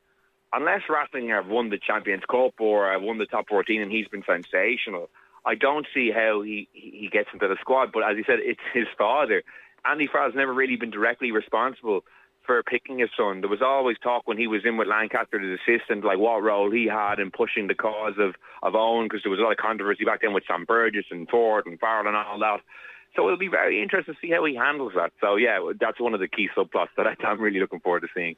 [0.52, 4.08] unless Racing have won the Champions Cup or have won the top 14 and he's
[4.08, 5.10] been sensational,
[5.44, 7.92] I don't see how he, he gets into the squad.
[7.92, 9.42] But as he said, it's his father.
[9.84, 12.04] Andy Farrell's never really been directly responsible
[12.44, 13.42] for picking his son.
[13.42, 16.70] There was always talk when he was in with Lancaster as assistant, like what role
[16.70, 19.58] he had in pushing the cause of, of Owen, because there was a lot of
[19.58, 22.60] controversy back then with Sam Burgess and Ford and Farrell and all that.
[23.14, 25.12] So it'll be very interesting to see how he handles that.
[25.20, 28.36] So yeah, that's one of the key subplots that I'm really looking forward to seeing.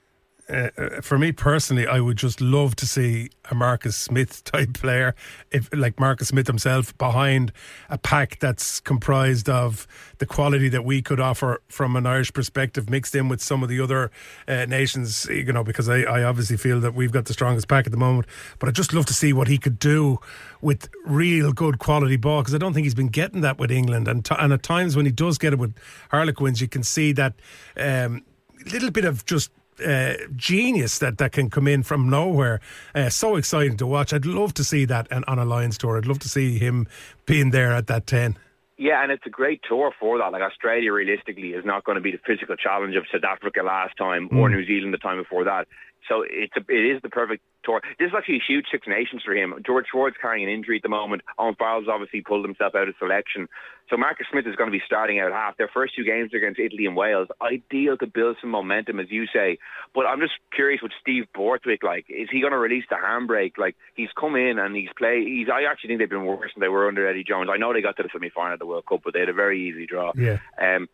[0.51, 4.75] Uh, uh, for me personally, I would just love to see a Marcus Smith type
[4.75, 5.15] player,
[5.51, 7.53] if like Marcus Smith himself, behind
[7.89, 9.87] a pack that's comprised of
[10.19, 13.69] the quality that we could offer from an Irish perspective, mixed in with some of
[13.69, 14.11] the other
[14.49, 15.27] uh, nations.
[15.27, 17.99] You know, because I, I obviously feel that we've got the strongest pack at the
[17.99, 18.27] moment,
[18.59, 20.19] but I'd just love to see what he could do
[20.61, 24.09] with real good quality ball because I don't think he's been getting that with England,
[24.09, 25.75] and t- and at times when he does get it with
[26.11, 27.35] Harlequins, you can see that.
[27.77, 28.25] Um,
[28.71, 29.51] little bit of just
[29.85, 32.61] uh, genius that, that can come in from nowhere.
[32.95, 34.13] Uh, so exciting to watch.
[34.13, 35.97] I'd love to see that on a Lions tour.
[35.97, 36.87] I'd love to see him
[37.27, 38.37] being there at that 10.
[38.81, 40.33] Yeah, and it's a great tour for that.
[40.33, 43.95] Like Australia, realistically, is not going to be the physical challenge of South Africa last
[43.99, 44.39] time mm.
[44.39, 45.69] or New Zealand the time before that.
[46.11, 47.81] So it's a, it is the perfect tour.
[48.01, 49.55] This is actually a huge Six Nations for him.
[49.65, 51.23] George Ford's carrying an injury at the moment.
[51.39, 53.47] Owen Farrell's obviously pulled himself out of selection.
[53.89, 55.57] So Marcus Smith is going to be starting out half.
[55.57, 57.29] Their first two games are against Italy and Wales.
[57.41, 59.59] Ideal to build some momentum, as you say.
[59.95, 63.57] But I'm just curious with Steve Borthwick, like, is he going to release the handbrake?
[63.57, 65.29] Like, he's come in and he's played.
[65.29, 65.47] He's.
[65.49, 67.51] I actually think they've been worse than they were under Eddie Jones.
[67.53, 69.33] I know they got to the semi-final of the World Cup, but they had a
[69.35, 70.13] very easy draw.
[70.17, 70.39] Yeah.
[70.61, 70.89] Um,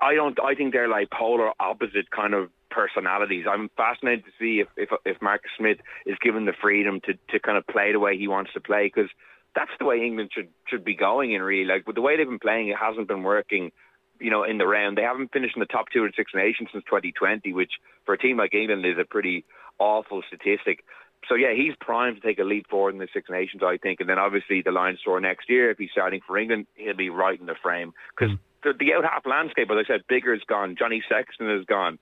[0.00, 0.38] I don't.
[0.40, 3.46] I think they're like polar opposite kind of personalities.
[3.50, 7.40] I'm fascinated to see if if, if Marcus Smith is given the freedom to to
[7.40, 9.10] kind of play the way he wants to play because
[9.54, 11.64] that's the way England should should be going in really.
[11.64, 13.72] Like with the way they've been playing, it hasn't been working.
[14.20, 16.70] You know, in the round, they haven't finished in the top two of Six Nations
[16.72, 17.70] since 2020, which
[18.04, 19.44] for a team like England is a pretty
[19.78, 20.84] awful statistic.
[21.28, 24.00] So yeah, he's primed to take a leap forward in the Six Nations, I think.
[24.00, 27.10] And then obviously the Lions tour next year, if he's starting for England, he'll be
[27.10, 28.38] right in the frame because mm.
[28.64, 31.98] the, the out half landscape, as I said, Biggar's gone, Johnny Sexton is gone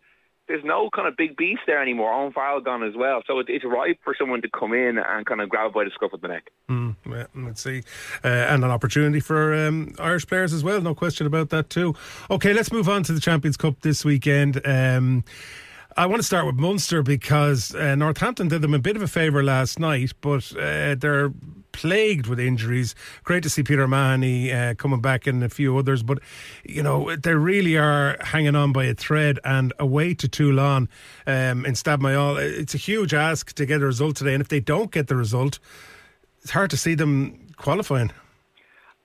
[0.48, 2.12] there's no kind of big beast there anymore.
[2.12, 5.26] Owen Farrell gone as well, so it, it's ripe for someone to come in and
[5.26, 6.50] kind of grab by the scruff of the neck.
[6.68, 7.82] Mm, yeah, let's see,
[8.24, 10.80] uh, and an opportunity for um, Irish players as well.
[10.80, 11.94] No question about that too.
[12.30, 14.60] Okay, let's move on to the Champions Cup this weekend.
[14.64, 15.24] Um,
[15.98, 19.08] I want to start with Munster because uh, Northampton did them a bit of a
[19.08, 21.32] favour last night, but uh, they're
[21.72, 22.94] plagued with injuries.
[23.24, 26.18] Great to see Peter Mahony uh, coming back and a few others, but
[26.64, 29.40] you know they really are hanging on by a thread.
[29.42, 30.90] And away to Toulon
[31.26, 34.34] um, in Mayol, it's a huge ask to get a result today.
[34.34, 35.58] And if they don't get the result,
[36.42, 38.12] it's hard to see them qualifying.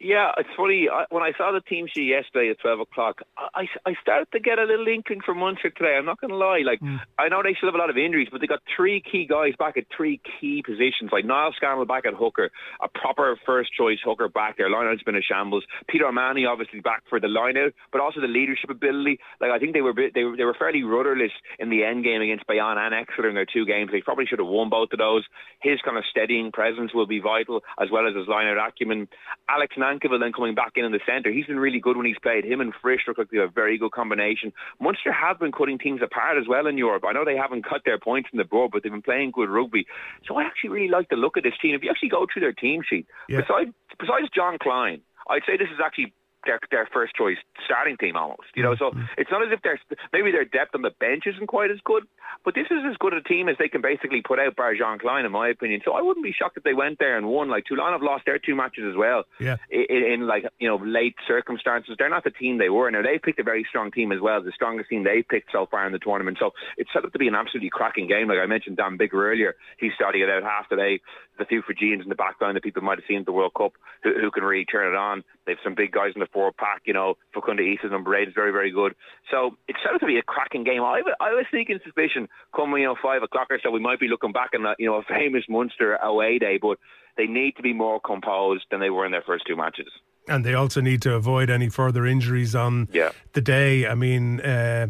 [0.03, 0.89] Yeah, it's funny.
[0.91, 4.39] I, when I saw the team sheet yesterday at 12 o'clock, I, I started to
[4.39, 5.93] get a little inkling for Munster today.
[5.95, 6.61] I'm not going to lie.
[6.65, 6.97] Like, Hmm.
[7.19, 9.53] I know they still have a lot of injuries, but they got three key guys
[9.59, 11.11] back at three key positions.
[11.11, 12.49] Like Niall Scannell back at hooker,
[12.81, 14.69] a proper first choice hooker back there.
[14.71, 15.63] Lineout's been a shambles.
[15.87, 19.19] Peter O'Mahony obviously back for the lineout, but also the leadership ability.
[19.39, 22.23] Like, I think they were they were they were fairly rudderless in the end game
[22.23, 23.91] against Bayonne and Exeter in their two games.
[23.91, 25.23] They probably should have won both of those.
[25.61, 29.07] His kind of steadying presence will be vital, as well as his lineout acumen.
[29.47, 31.31] Alex Nankivell then coming back in in the centre.
[31.31, 32.45] He's been really good when he's played.
[32.45, 34.53] Him and Frisch look like they have a very good combination.
[34.79, 37.03] Munster have been cutting teams apart as well in Europe.
[37.07, 39.49] I know they haven't cut their points in the board, but they've been playing good
[39.49, 39.85] rugby.
[40.27, 41.75] So I actually really like the look of this team.
[41.75, 43.41] If you actually go through their team sheet, Yeah.
[43.41, 46.13] besides besides John Kleyn, I'd say this is actually
[46.45, 48.49] their their first choice starting team almost.
[48.55, 49.03] You know, so mm-hmm.
[49.17, 49.79] it's not as if their
[50.13, 52.03] maybe their depth on the bench isn't quite as good,
[52.43, 54.99] but this is as good a team as they can basically put out bar Jean
[54.99, 55.81] Kleyn, in my opinion.
[55.85, 57.49] So I wouldn't be shocked if they went there and won.
[57.49, 59.23] Like Toulon have lost their two matches as well.
[59.39, 59.57] Yeah.
[59.69, 62.89] In, in like you know late circumstances, they're not the team they were.
[62.91, 65.67] Now they picked a very strong team as well, the strongest team they picked so
[65.69, 66.37] far in the tournament.
[66.39, 68.27] So it's set up to be an absolutely cracking game.
[68.27, 70.99] Like I mentioned, Dan Biggar earlier, he's starting it out half today.
[71.37, 73.73] The few Fijians in the background that people might have seen at the World Cup
[74.03, 75.23] who, who can really turn it on.
[75.45, 76.81] They've some big guys in the forward pack.
[76.85, 78.93] You know, Facundo Isa number eight is very very good.
[79.31, 80.81] So it's set to be a cracking game.
[80.83, 84.07] I, I was thinking suspicion come you know five o'clock or so we might be
[84.07, 86.77] looking back on you know a famous Munster away day, but
[87.17, 89.91] they need to be more composed than they were in their first two matches.
[90.29, 93.09] and they also need to avoid any further injuries on Yeah.
[93.33, 93.85] the day.
[93.87, 94.87] I mean, uh,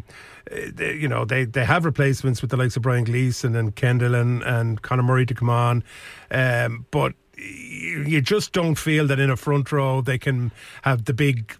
[0.51, 4.13] they, you know, they, they have replacements with the likes of Brian Gleeson and Kendall
[4.13, 5.83] and, and Conor Murray to come on,
[6.29, 10.51] um, but you just don't feel that in a front row they can
[10.83, 11.55] have the big.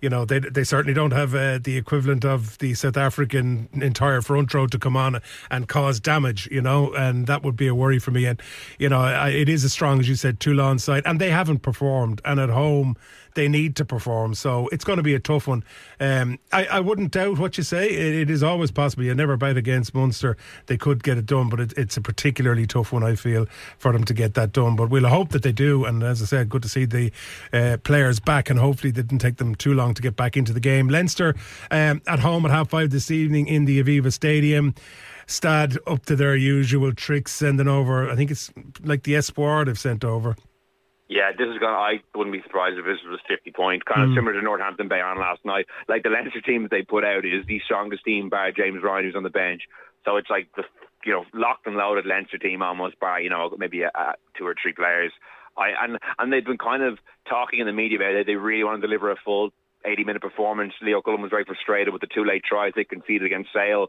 [0.00, 4.22] You know, they they certainly don't have uh, the equivalent of the South African entire
[4.22, 6.48] front row to come on and cause damage.
[6.50, 8.24] You know, and that would be a worry for me.
[8.24, 8.40] And
[8.78, 11.58] you know, I, it is as strong as you said, Toulon side, and they haven't
[11.58, 12.22] performed.
[12.24, 12.96] And at home,
[13.34, 14.34] they need to perform.
[14.34, 15.64] So it's going to be a tough one.
[15.98, 17.88] Um, I, I wouldn't doubt what you say.
[17.88, 19.04] It, it is always possible.
[19.04, 20.36] You never bet against Munster.
[20.66, 23.46] They could get it done, but it, it's a particularly tough one, I feel,
[23.78, 24.76] for them to get that done.
[24.76, 25.84] But we'll hope that they do.
[25.84, 27.12] And as I said, good to see the
[27.52, 30.52] uh, players back, and hopefully it didn't take them too long to get back into
[30.52, 30.88] the game.
[30.88, 31.34] Leinster
[31.70, 34.74] um, at home at half five this evening in the Aviva Stadium.
[35.26, 38.10] Stade up to their usual tricks, sending over.
[38.10, 38.50] I think it's
[38.82, 40.34] like the Espoir they've sent over.
[41.10, 41.74] Yeah, this is going.
[41.74, 44.14] to I wouldn't be surprised if this was 50 points, kind of hmm.
[44.14, 45.66] similar to Northampton Bayonne last night.
[45.88, 49.04] Like the Leinster team that they put out is the strongest team, bar James Ryan,
[49.04, 49.62] who's on the bench.
[50.04, 50.62] So it's like the
[51.04, 54.46] you know locked and loaded Leinster team almost, bar you know maybe a, a two
[54.46, 55.10] or three players.
[55.58, 58.26] I and and they've been kind of talking in the media about it.
[58.26, 59.50] They really want to deliver a full
[59.84, 60.74] 80 minute performance.
[60.80, 63.88] Leo Cullen was very frustrated with the two late tries they conceded against Sale.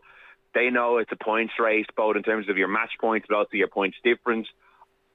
[0.55, 3.49] They know it's a points race, both in terms of your match points, but also
[3.53, 4.47] your points difference.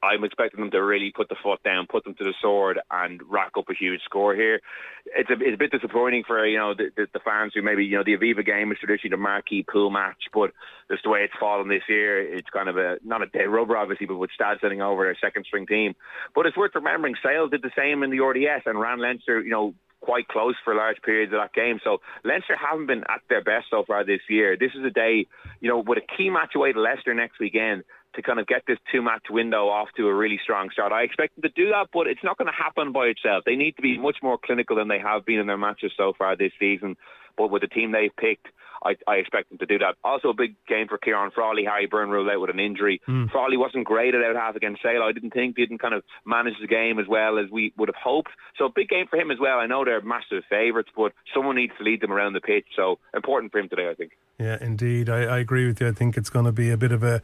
[0.03, 3.21] I'm expecting them to really put the foot down, put them to the sword, and
[3.29, 4.61] rack up a huge score here.
[5.07, 7.85] It's a, it's a bit disappointing for you know the, the, the fans who maybe
[7.85, 10.53] you know the Aviva game is traditionally the marquee pool match, but
[10.91, 13.77] just the way it's fallen this year, it's kind of a not a dead rubber
[13.77, 15.95] obviously, but with Stade sitting over their second string team.
[16.35, 19.51] But it's worth remembering Sale did the same in the RDS and ran Leinster, you
[19.51, 21.81] know, quite close for large periods of that game.
[21.83, 24.57] So Leinster haven't been at their best so far this year.
[24.57, 25.27] This is a day,
[25.61, 27.83] you know, with a key match away to Leicester next weekend
[28.17, 30.93] to kind of get this two match window off to a really strong start.
[30.93, 33.45] I expect them to do that, but it's not going to happen by itself.
[33.45, 36.13] They need to be much more clinical than they have been in their matches so
[36.17, 36.97] far this season.
[37.37, 38.49] But with the team they've picked,
[38.85, 39.97] I, I expect them to do that.
[40.05, 41.65] Also, a big game for Ciarán Frawley.
[41.65, 43.01] Harry Byrne ruled out with an injury.
[43.07, 43.27] Hmm.
[43.27, 45.03] Frawley wasn't great at out half against Sale.
[45.03, 47.89] I didn't think they didn't kind of manage the game as well as we would
[47.89, 48.31] have hoped.
[48.57, 49.59] So a big game for him as well.
[49.59, 52.67] I know they're massive favourites, but someone needs to lead them around the pitch.
[52.75, 54.13] So important for him today, I think.
[54.39, 55.09] Yeah, indeed.
[55.09, 55.89] I, I agree with you.
[55.89, 57.23] I think it's going to be a bit of a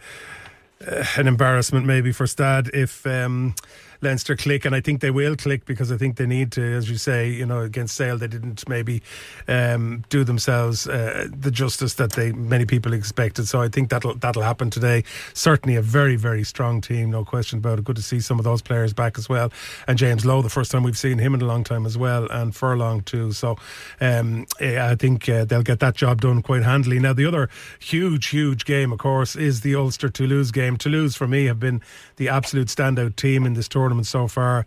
[1.17, 3.55] an embarrassment maybe for Stade if um,
[4.03, 6.91] Leinster click, and I think they will click because I think they need to, as
[6.91, 9.03] you say, you know, against Sale they didn't maybe
[9.49, 13.47] um, do themselves uh, the justice that they many people expected.
[13.49, 15.05] So I think that'll that'll happen today.
[15.35, 17.85] Certainly a very very strong team, no question about it.
[17.85, 19.53] Good to see some of those players back as well,
[19.87, 22.27] and James Lowe, the first time we've seen him in a long time as well,
[22.31, 23.33] and Furlong too.
[23.33, 23.57] So
[24.01, 26.99] um, I think uh, they'll get that job done quite handily.
[26.99, 30.77] Now the other huge huge game, of course, is the Ulster Toulouse game.
[30.77, 31.81] Toulouse for me have been
[32.17, 34.67] the absolute standout team in this tournament so far.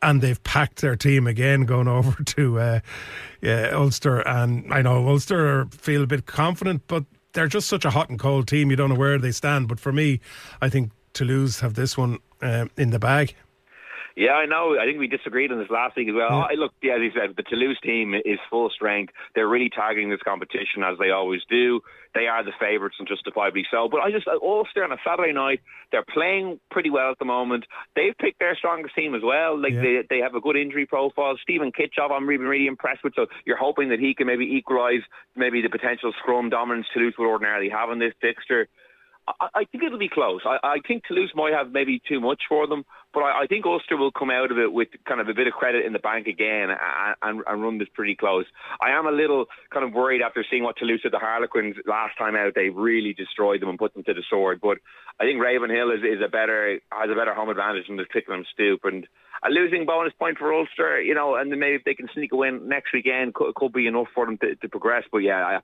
[0.00, 2.80] And they've packed their team again, going over to uh,
[3.40, 4.20] yeah, Ulster.
[4.20, 8.18] And I know Ulster feel a bit confident, but they're just such a hot and
[8.18, 8.70] cold team.
[8.70, 9.68] You don't know where they stand.
[9.68, 10.20] But for me,
[10.60, 13.34] I think Toulouse have this one uh, in the bag.
[14.18, 14.76] Yeah, I know.
[14.76, 16.44] I think we disagreed on this last week as well.
[16.50, 19.12] I look, yeah, as you said, the Toulouse team is full strength.
[19.36, 21.80] They're really targeting this competition as they always do.
[22.16, 23.88] They are the favourites and justifiably so.
[23.88, 25.60] But I just uh, Ulster on a Saturday night,
[25.92, 27.64] they're playing pretty well at the moment.
[27.94, 29.56] They've picked their strongest team as well.
[29.56, 29.82] Like Yeah.
[29.82, 31.36] they they have a good injury profile.
[31.40, 33.14] Steven Kitshoff, I'm really really impressed with.
[33.14, 35.02] So you're hoping that he can maybe equalise
[35.36, 38.66] maybe the potential scrum dominance Toulouse would ordinarily have in this fixture.
[39.54, 40.40] I, think it'll be close.
[40.44, 43.66] I, I think Toulouse might have maybe too much for them, but I, I think
[43.66, 45.98] Ulster will come out of it with kind of a bit of credit in the
[45.98, 48.46] bank again and, and, and run this pretty close.
[48.80, 52.16] I am a little kind of worried after seeing what Toulouse did to Harlequins last
[52.18, 52.54] time out.
[52.54, 54.60] They really destroyed them and put them to the sword.
[54.60, 54.78] But
[55.20, 58.44] I think Ravenhill is, is a better has a better home advantage than the Twickenham
[58.52, 59.06] Stoop and.
[59.44, 62.32] A losing bonus point for Ulster, you know, and then maybe if they can sneak
[62.32, 65.04] a win next weekend, could, could be enough for them to, to progress.
[65.12, 65.60] But yeah,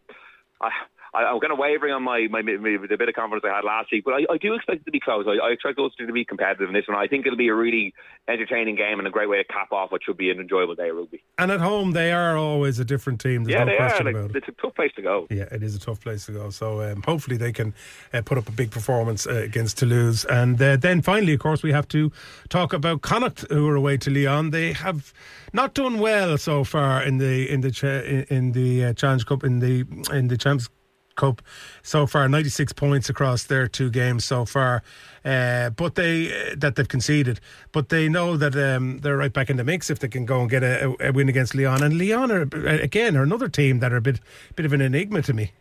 [0.60, 0.70] I, I,
[1.14, 2.54] I, I'm kind of wavering on my, my, my
[2.88, 4.90] the bit of confidence I had last week, but I, I do expect it to
[4.90, 5.24] be close.
[5.28, 6.96] I, I expect Ulster to be competitive in this one.
[6.96, 7.94] I think it'll be a really
[8.28, 10.88] entertaining game and a great way to cap off what should be an enjoyable day
[10.88, 11.22] of rugby.
[11.38, 13.44] And at home, they are always a different team.
[13.44, 13.88] There's yeah, no they are.
[13.88, 14.36] question Like, about it.
[14.36, 15.26] it's a tough place to go.
[15.30, 16.50] Yeah, it is a tough place to go.
[16.50, 17.74] So um, hopefully they can
[18.12, 20.24] uh, put up a big performance uh, against Toulouse.
[20.24, 22.10] And uh, then finally, of course, we have to
[22.48, 24.50] talk about Connacht, who are away to Lyon.
[24.50, 25.12] They have
[25.52, 29.60] not done well so far in the in the in the uh, Challenge Cup in
[29.60, 30.68] the in the Champs
[31.16, 31.42] Cup
[31.82, 32.28] so far.
[32.28, 34.82] Ninety six points across their two games so far.
[35.24, 37.40] Uh, but they uh, that they've conceded,
[37.72, 40.40] but they know that um, they're right back in the mix if they can go
[40.40, 41.82] and get a, a, win against Lyon.
[41.82, 44.20] And Lyon are again are another team that are a bit
[44.54, 45.52] bit of an enigma to me.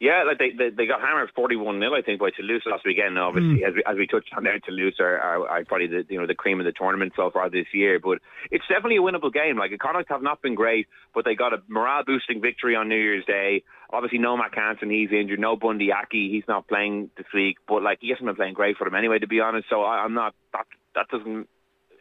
[0.00, 2.84] Yeah, like they they, they got hammered forty one 0 I think by Toulouse last
[2.84, 3.18] weekend.
[3.18, 3.68] Obviously, Hmm.
[3.68, 6.26] as we as we touched on there, Toulouse are, are, are probably the you know
[6.26, 8.00] the cream of the tournament so far this year.
[8.02, 8.18] But
[8.50, 9.56] it's definitely a winnable game.
[9.56, 12.96] Like Connacht have not been great, but they got a morale boosting victory on New
[12.98, 13.62] Year's Day.
[13.90, 15.38] Obviously, no Mack Hansen, he's injured.
[15.38, 17.58] No Bundee Aki, he's not playing this week.
[17.68, 19.68] But like he hasn't been playing great for them anyway, to be honest.
[19.70, 21.48] So I, I'm not that that doesn't.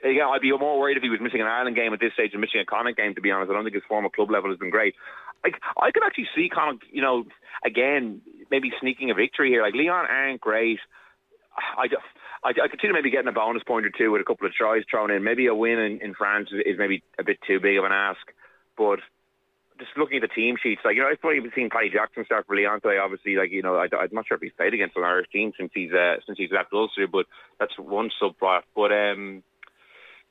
[0.04, 2.34] Yeah, I'd be more worried if he was missing an Ireland game at this stage
[2.34, 3.16] than missing a Connacht game.
[3.16, 4.96] To be honest, I don't think his form at club level has been great.
[5.44, 7.26] Like I could actually see Connacht, you know,
[7.66, 9.62] again maybe sneaking a victory here.
[9.62, 10.80] Like Lyon aren't great.
[11.78, 12.02] I, just-
[12.44, 14.54] I, I could see maybe getting a bonus point or two with a couple of
[14.54, 15.24] tries thrown in.
[15.24, 17.92] Maybe a win in, in France is, is maybe a bit too big of an
[17.92, 18.22] ask.
[18.78, 19.00] But
[19.80, 22.46] just looking at the team sheets, like you know, I've probably seen Paddy Jackson start
[22.46, 22.98] for Lyon today.
[22.98, 25.52] Obviously, like you know, I, I'm not sure if he's played against an Irish team
[25.58, 27.26] since he's uh, since he's left Ulster, but
[27.60, 28.62] that's one subplot.
[28.76, 29.44] But um,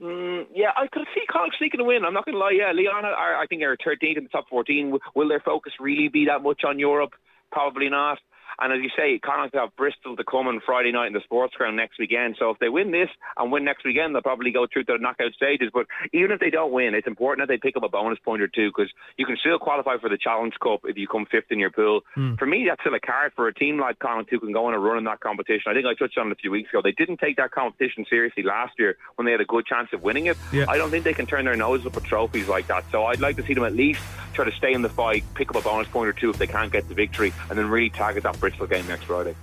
[0.03, 2.05] Mm, yeah, I could see Connacht sneaking a win.
[2.05, 2.51] I'm not going to lie.
[2.57, 4.99] Yeah, Lyon are, I think, are 13th in the top 14.
[5.15, 7.13] Will their focus really be that much on Europe?
[7.53, 8.19] Probably not.
[8.59, 11.55] And as you say, Connacht have Bristol to come on Friday night in the sports
[11.55, 12.37] ground next weekend.
[12.39, 14.99] So if they win this and win next weekend, they'll probably go through to the
[14.99, 15.71] knockout stages.
[15.73, 18.43] But even if they don't win, it's important that they pick up a bonus point
[18.43, 21.51] or two because you can still qualify for the Challenge Cup if you come fifth
[21.51, 22.01] in your pool.
[22.15, 22.35] Hmm.
[22.37, 24.75] For me, that's still a card for a team like Connacht who can go on
[24.75, 25.71] a run in that competition.
[25.71, 26.81] I think I touched on it a few weeks ago.
[26.83, 30.03] They didn't take that competition seriously last year when they had a good chance of
[30.03, 30.37] winning it.
[30.53, 30.67] Yeah.
[30.69, 32.85] I don't think they can turn their nose up at trophies like that.
[32.91, 34.01] So I'd like to see them at least
[34.33, 36.47] try to stay in the fight, pick up a bonus point or two if they
[36.47, 39.37] can't get the victory, and then really target that Bristol game next Friday.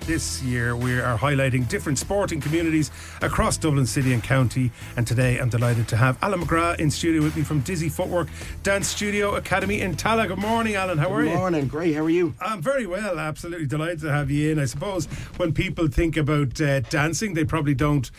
[0.00, 2.90] This year, we are highlighting different sporting communities
[3.22, 4.72] across Dublin City and County.
[4.96, 8.26] And today, I'm delighted to have Alan McGrath in studio with me from Dizzy Footwork
[8.64, 10.26] Dance Studio Academy in Tallaght.
[10.26, 10.98] Good morning, Alan.
[10.98, 11.28] How are you?
[11.28, 11.94] Good Morning, great.
[11.94, 12.34] How are you?
[12.40, 14.58] I'm very well, absolutely delighted to have you in.
[14.58, 15.06] I suppose
[15.36, 18.10] when people think about uh, dancing, they probably don't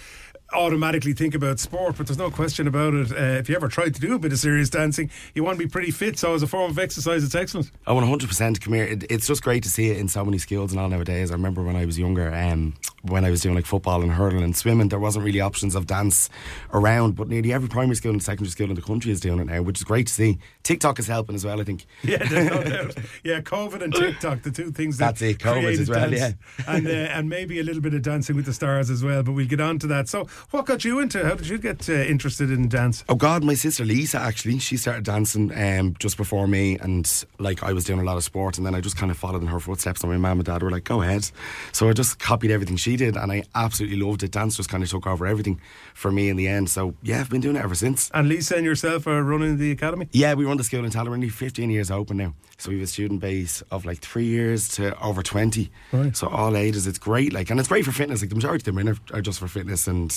[0.53, 3.11] automatically think about sport, but there's no question about it.
[3.11, 5.63] Uh, if you ever tried to do a bit of serious dancing, you want to
[5.63, 6.17] be pretty fit.
[6.19, 7.71] So, as a form of exercise, it's excellent.
[7.87, 8.61] Oh, 100%.
[8.61, 8.85] Come here.
[8.85, 11.31] It, it's just great to see it in so many schools and all nowadays.
[11.31, 14.43] I remember when I was younger, um, when I was doing like football and hurling
[14.43, 16.29] and swimming, there wasn't really options of dance
[16.73, 19.47] around, but nearly every primary school and secondary school in the country is doing it
[19.47, 20.39] now, which is great to see.
[20.63, 21.85] TikTok is helping as well, I think.
[22.03, 22.89] Yeah, no.
[23.23, 26.35] Yeah, COVID and TikTok, the two things that That's it, COVID as well, dance.
[26.67, 29.23] and uh, and maybe a little bit of Dancing with the Stars as well.
[29.23, 30.07] But we'll get on to that.
[30.09, 31.23] So, what got you into?
[31.23, 33.03] How did you get uh, interested in dance?
[33.09, 37.63] Oh God, my sister Lisa actually, she started dancing um, just before me, and like
[37.63, 39.47] I was doing a lot of sport, and then I just kind of followed in
[39.47, 40.01] her footsteps.
[40.03, 41.29] And my mum and dad were like, "Go ahead,"
[41.71, 44.31] so I just copied everything she did, and I absolutely loved it.
[44.31, 45.59] Dance just kind of took over everything
[45.93, 46.69] for me in the end.
[46.69, 48.09] So yeah, I've been doing it ever since.
[48.13, 50.07] And Lisa and yourself are running the academy.
[50.11, 51.07] Yeah, we run the school in Tallaght.
[51.07, 52.33] We're only 15 years open now.
[52.57, 55.71] So we have a student base of like three years to over 20.
[55.93, 56.15] Right.
[56.15, 56.87] So all ages.
[56.87, 57.31] It's great.
[57.31, 58.21] Like, and it's great for fitness.
[58.21, 60.11] Like the majority of them are, in are just for fitness and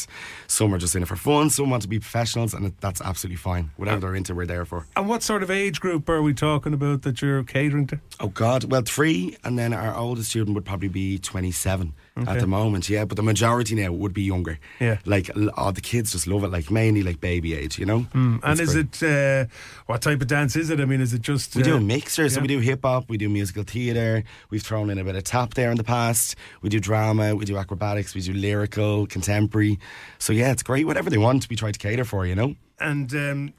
[0.49, 1.51] some are just in it for fun.
[1.51, 3.71] Some want to be professionals and it, that's absolutely fine.
[3.77, 4.87] Whatever they're into, we're there for.
[4.97, 8.01] And what sort of age group are we talking about that you're catering to?
[8.19, 8.65] Oh God.
[8.65, 9.37] Well, three.
[9.45, 11.95] And then our oldest student would probably be 27.
[12.17, 12.89] At the moment.
[12.89, 14.59] Yeah, but the majority now would be younger.
[14.81, 14.99] Yeah.
[15.05, 16.49] like oh, the kids just love it.
[16.49, 18.07] Like mainly like baby age, you know.
[18.15, 19.03] And It's is great.
[19.03, 19.51] it uh,
[19.87, 20.81] what type of dance is it?
[20.81, 22.43] I mean, is it just We uh, do a mixture, so yeah.
[22.43, 25.55] we do hip hop, we do musical theatre, we've thrown in a bit of tap
[25.55, 29.79] there in the past, we do drama, we do acrobatics, we do lyrical, contemporary.
[30.19, 30.87] So yeah, it's great.
[30.87, 32.55] Whatever they want, we try to cater for, you know?
[32.81, 33.53] And um,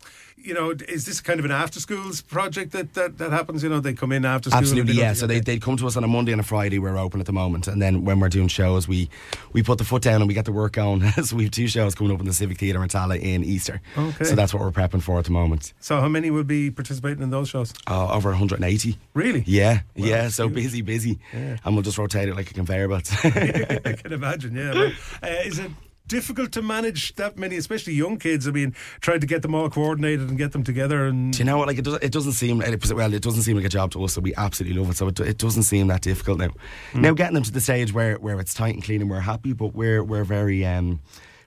[0.46, 3.64] you know, is this kind of an after schools project that, that that happens?
[3.64, 4.60] You know, they come in after school.
[4.60, 5.14] Absolutely, they yeah.
[5.14, 6.80] So they, they'd come to us on a Monday and a Friday.
[6.80, 9.10] We're open at the moment, and then when we're doing shows, we
[9.54, 11.02] we put the foot down and we get the work on.
[11.24, 13.82] so we have two shows coming up in the Civic Theatre in Tallaght in Easter.
[13.98, 14.24] Okay.
[14.26, 15.74] So that's what we're prepping for at the moment.
[15.80, 17.74] So how many will be participating in those shows?
[17.88, 18.98] Uh, over 180.
[19.14, 19.44] Really?
[19.48, 20.28] Yeah, Wow, yeah.
[20.30, 20.56] So huge.
[20.56, 23.12] busy, busy, and we'll just rotate it like a conveyor belt.
[23.26, 23.30] I
[24.04, 24.56] can imagine.
[24.56, 24.74] Yeah.
[24.74, 24.92] Well,
[25.24, 25.72] uh, is it
[26.08, 28.48] difficult to manage that many, especially young kids?
[28.48, 31.34] I mean, trying to get them all coordinated and get them together and.
[31.34, 31.68] Do you know what?
[31.68, 33.14] Like it, does, it doesn't seem it, well.
[33.14, 34.98] It doesn't seem like a job to us, so we absolutely love it.
[34.98, 36.50] So it, it doesn't seem that difficult now.
[36.92, 37.02] Hmm.
[37.02, 39.54] Now getting them to the stage where, where it's tight and clean and we're happy,
[39.54, 41.00] but we're we're very um,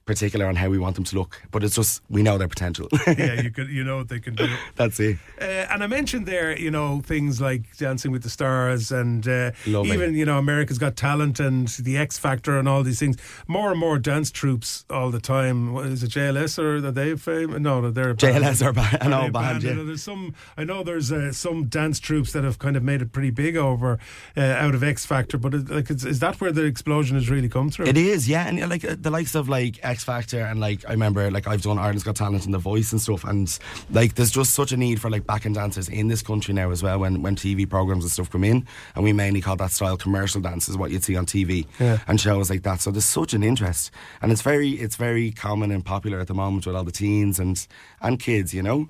[0.08, 1.40] particular on how we want them to look.
[1.52, 2.88] But it's just we know their potential.
[3.06, 4.48] yeah, you could, you know, what they can do.
[4.74, 5.18] That's it.
[5.40, 9.52] Uh, and I mentioned there, you know, things like Dancing with the Stars and uh,
[9.66, 13.18] even, you know, America's Got Talent and the X Factor and all these things.
[13.46, 15.74] More and more dance troupes all the time.
[15.74, 17.60] What, is it JLS or are they famous?
[17.60, 18.44] No, they're band.
[18.44, 19.74] JLS are ba- an Are they old a band, You yeah.
[19.76, 20.34] know, there's some.
[20.56, 23.56] I know there's uh, some dance troupes that have kind of made it pretty big
[23.56, 23.98] over
[24.36, 25.36] uh, out of X Factor.
[25.36, 27.86] But it, like, is, is that where the explosion has really come through?
[27.86, 30.92] It is, yeah, and like uh, the likes of like X Factor and like I
[30.92, 33.58] remember like I've done Ireland's Got Talent and The Voice and stuff, and
[33.90, 36.82] like there's just such a need for like backing dancers in this country now as
[36.82, 36.98] well.
[37.00, 40.40] When when TV programs and stuff come in, and we mainly call that style commercial
[40.40, 41.98] dance, is what you'd see on TV Yeah.
[42.08, 42.80] and shows like that.
[42.80, 43.90] So there's such an interest,
[44.22, 47.38] and it's very it's very common and popular at the moment with all the teens
[47.38, 47.66] and
[48.00, 48.88] and kids, you know.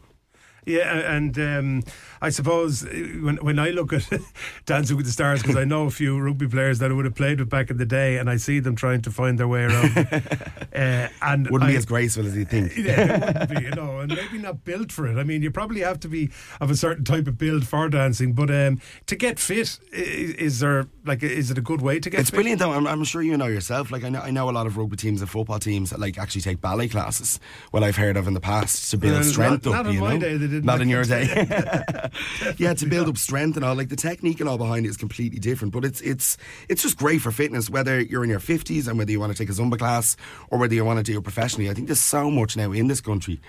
[0.68, 1.82] Yeah, and um,
[2.20, 2.88] I suppose uh,
[3.22, 4.06] when when I look at
[4.66, 7.14] Dancing with the Stars, because I know a few rugby players that I would have
[7.14, 9.64] played with back in the day, and I see them trying to find their way
[9.64, 9.96] around,
[10.74, 12.76] uh, and Wouldn't I, be as graceful as you think.
[12.76, 15.16] Yeah, it wouldn't be, you know, and maybe not built for it.
[15.18, 18.32] I mean, you probably have to be of a certain type of build for dancing,
[18.34, 22.10] but um, to get fit, i- is, there like is it a good way to
[22.10, 22.20] get?
[22.20, 22.36] It's fit?
[22.36, 22.72] brilliant though.
[22.72, 23.90] I'm, I'm sure you know yourself.
[23.90, 26.18] Like I know, I know a lot of rugby teams and football teams that like
[26.18, 27.40] actually take ballet classes.
[27.72, 29.84] Well, I've heard of in the past to build strength not- up.
[29.84, 30.20] not in you my know?
[30.20, 31.24] day, they didn't Not in your day.
[32.59, 33.74] yeah, to build up strength and all.
[33.74, 35.72] Like the technique and all behind it is completely different.
[35.72, 36.36] But it's it's
[36.68, 37.70] it's just great for fitness.
[37.70, 40.16] Whether you're in your 50s and whether you want to take a Zumba class
[40.50, 41.70] or whether you want to do it professionally.
[41.70, 43.40] I think there's so much now in this country,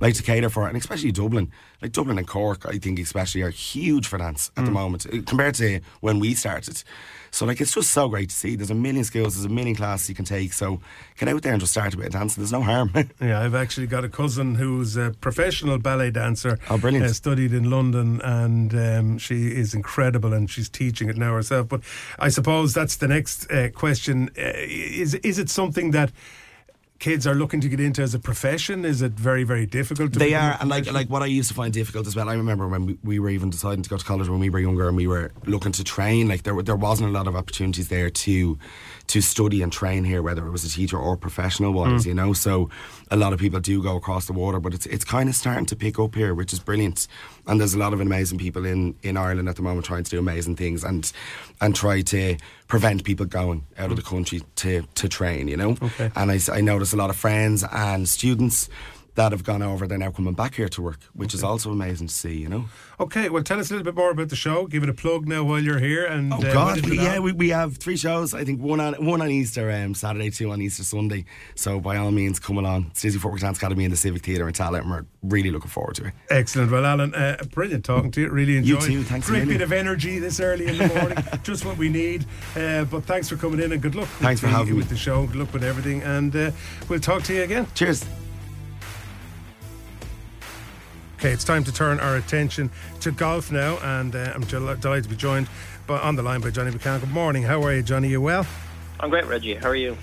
[0.00, 1.50] like to cater for, it, and especially Dublin.
[1.82, 4.74] Like Dublin and Cork, I think especially are huge for dance at the Mm.
[4.74, 6.82] moment uh, compared to when we started.
[7.30, 8.54] So like it's just so great to see.
[8.56, 10.52] There's a million skills, there's a million classes you can take.
[10.52, 10.80] So
[11.18, 12.42] get out there and just start a bit of dancing.
[12.42, 12.92] There's no harm.
[13.20, 16.53] Yeah, I've actually got a cousin who's a professional ballet dancer.
[16.70, 17.06] Oh, brilliant.
[17.06, 21.68] Uh, studied in London, and um, she is incredible, and she's teaching it now herself.
[21.68, 21.82] But
[22.18, 26.12] I suppose that's the next uh, question: uh, is is it something that?
[27.00, 28.84] Kids are looking to get into as a profession.
[28.84, 30.12] Is it very, very difficult?
[30.12, 32.28] To they are, and like like what I used to find difficult as well.
[32.30, 34.60] I remember when we, we were even deciding to go to college when we were
[34.60, 36.28] younger, and we were looking to train.
[36.28, 38.58] Like there there wasn't a lot of opportunities there to
[39.06, 42.06] to study and train here, whether it was a teacher or professional wise, mm.
[42.06, 42.32] you know.
[42.32, 42.70] So
[43.10, 45.66] a lot of people do go across the water, but it's it's kind of starting
[45.66, 47.06] to pick up here, which is brilliant.
[47.46, 50.10] And there's a lot of amazing people in, in Ireland at the moment trying to
[50.10, 51.10] do amazing things and
[51.60, 52.36] and try to
[52.68, 54.08] prevent people going out of the mm.
[54.08, 55.76] country to to train, you know.
[55.82, 56.10] Okay.
[56.16, 58.68] And I, I notice a lot of friends and students
[59.14, 62.08] that have gone over, they're now coming back here to work, which is also amazing
[62.08, 62.64] to see, you know.
[62.98, 64.66] Okay, well, tell us a little bit more about the show.
[64.66, 66.04] Give it a plug now while you're here.
[66.04, 68.34] And Oh uh, God, we, yeah, we, we have three shows.
[68.34, 71.24] I think one on one on Easter um, Saturday, two on Easter Sunday.
[71.54, 72.86] So by all means, come along.
[72.90, 75.96] It's Dizzy Footwork Dance Academy in the Civic Theatre in and we're really looking forward
[75.96, 76.14] to it.
[76.30, 76.70] Excellent.
[76.70, 78.30] Well, Alan, uh, brilliant talking to you.
[78.30, 78.82] Really You enjoyed.
[78.82, 81.18] too, thanks a Great bit of energy this early in the morning.
[81.42, 82.26] Just what we need.
[82.56, 84.08] Uh, but thanks for coming in and good luck.
[84.18, 84.78] Thanks for the, having me.
[84.78, 85.26] with the show.
[85.26, 86.50] Good luck with everything, and uh,
[86.88, 87.66] we'll talk to you again.
[87.74, 88.04] Cheers.
[91.24, 92.70] Okay, it's time to turn our attention
[93.00, 95.48] to golf now, and uh, I'm del- delighted to be joined
[95.86, 97.00] by, on the line by Johnny McCann.
[97.00, 97.42] Good morning.
[97.42, 98.08] How are you, Johnny?
[98.08, 98.46] You well?
[99.00, 99.54] I'm great, Reggie.
[99.54, 99.96] How are you?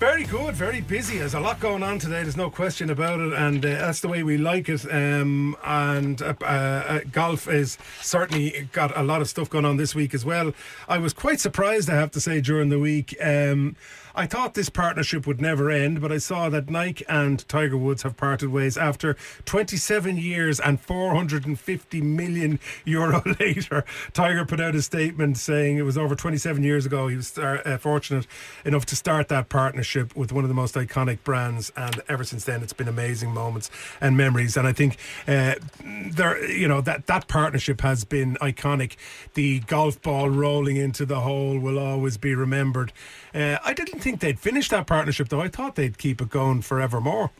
[0.00, 1.18] Very good, very busy.
[1.18, 2.22] There's a lot going on today.
[2.24, 4.84] There's no question about it, and uh, that's the way we like it.
[4.92, 9.76] Um, and uh, uh, uh, golf is certainly got a lot of stuff going on
[9.76, 10.52] this week as well.
[10.88, 13.16] I was quite surprised, I have to say, during the week.
[13.22, 13.76] Um,
[14.16, 18.02] I thought this partnership would never end, but I saw that Nike and Tiger Woods
[18.02, 19.14] have parted ways after
[19.44, 23.84] 27 years and 450 million euro later.
[24.14, 27.60] Tiger put out a statement saying it was over 27 years ago he was uh,
[27.66, 28.26] uh, fortunate
[28.64, 30.16] enough to start that partnership.
[30.16, 33.70] with one of the most iconic brands, and ever since then, it's been amazing moments
[34.00, 34.56] and memories.
[34.56, 34.96] And I think
[35.28, 38.96] uh, there, you know, that that partnership has been iconic.
[39.34, 42.94] The golf ball rolling into the hole will always be remembered.
[43.34, 45.40] Uh, I didn't think they'd finish that partnership, though.
[45.40, 47.32] I thought they'd keep it going forevermore.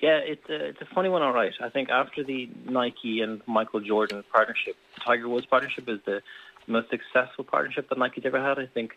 [0.00, 1.52] Yeah, it's a, it's a funny one, all right.
[1.62, 6.22] I think after the Nike and Michael Jordan partnership, Tiger Woods partnership is the
[6.66, 8.58] most successful partnership that Nike's ever had.
[8.58, 8.92] I think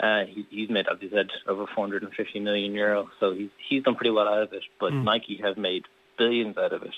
[0.00, 3.94] uh, he, he's made, as you said, over 450 million euro, so he's he's done
[3.94, 4.64] pretty well out of it.
[4.80, 5.04] But Mm.
[5.04, 5.84] Nike have made
[6.18, 6.94] billions out of it,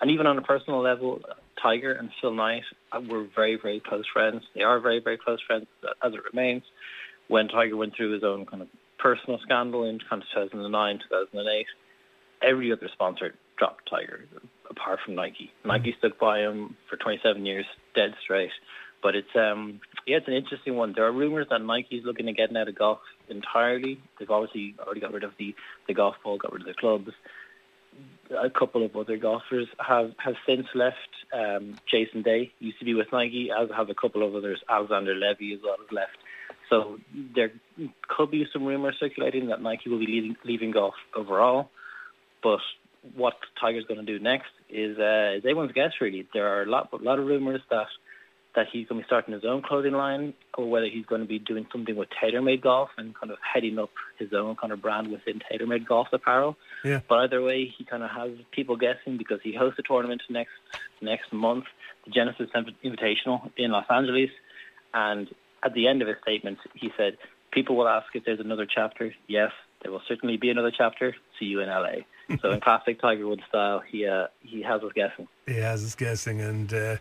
[0.00, 1.20] and even on a personal level,
[1.62, 4.42] Tiger and Phil Knight uh, were very very close friends.
[4.56, 6.62] They are very very close friends uh, as it remains.
[7.28, 8.68] When Tiger went through his own kind of
[9.04, 11.66] personal scandal in kind of 2009 2008
[12.42, 14.26] every other sponsor dropped Tiger
[14.70, 15.52] apart from Nike.
[15.64, 18.50] Nike stuck by him for 27 years, dead straight.
[19.02, 20.94] But it's um yeah, it's an interesting one.
[20.94, 24.00] There are rumors that Nike's looking at getting out of golf entirely.
[24.18, 25.54] They've obviously already got rid of the
[25.86, 27.10] the golf ball, got rid of the clubs.
[28.30, 30.96] A couple of other golfers have have since left.
[31.34, 34.62] Um, Jason Day used to be with Nike, as have a couple of others.
[34.70, 36.16] Alexander Levy as well has left.
[36.70, 36.98] So
[37.34, 37.52] there
[38.08, 41.70] could be some rumors circulating that Nike will be leaving, leaving golf overall.
[42.42, 42.60] But
[43.14, 45.92] what Tiger's going to do next is uh, is everyone's guess.
[46.00, 47.86] Really, there are a lot, a lot of rumors that
[48.54, 51.26] that he's going to be starting his own clothing line, or whether he's going to
[51.26, 54.80] be doing something with TaylorMade Golf and kind of heading up his own kind of
[54.80, 56.56] brand within TaylorMade Golf apparel.
[56.84, 57.00] Yeah.
[57.08, 60.52] But either way, he kind of has people guessing because he hosts a tournament next
[61.00, 61.64] next month,
[62.04, 62.48] the Genesis
[62.84, 64.30] Invitational in Los Angeles,
[64.92, 65.28] and
[65.64, 67.16] at the end of his statement, he said,
[67.52, 69.14] "People will ask if there's another chapter.
[69.26, 69.52] Yes,
[69.82, 71.14] there will certainly be another chapter.
[71.38, 72.04] See you in LA."
[72.40, 75.28] so in classic Tiger Woods style, he uh, he has us guessing.
[75.46, 76.96] He has his guessing, and uh,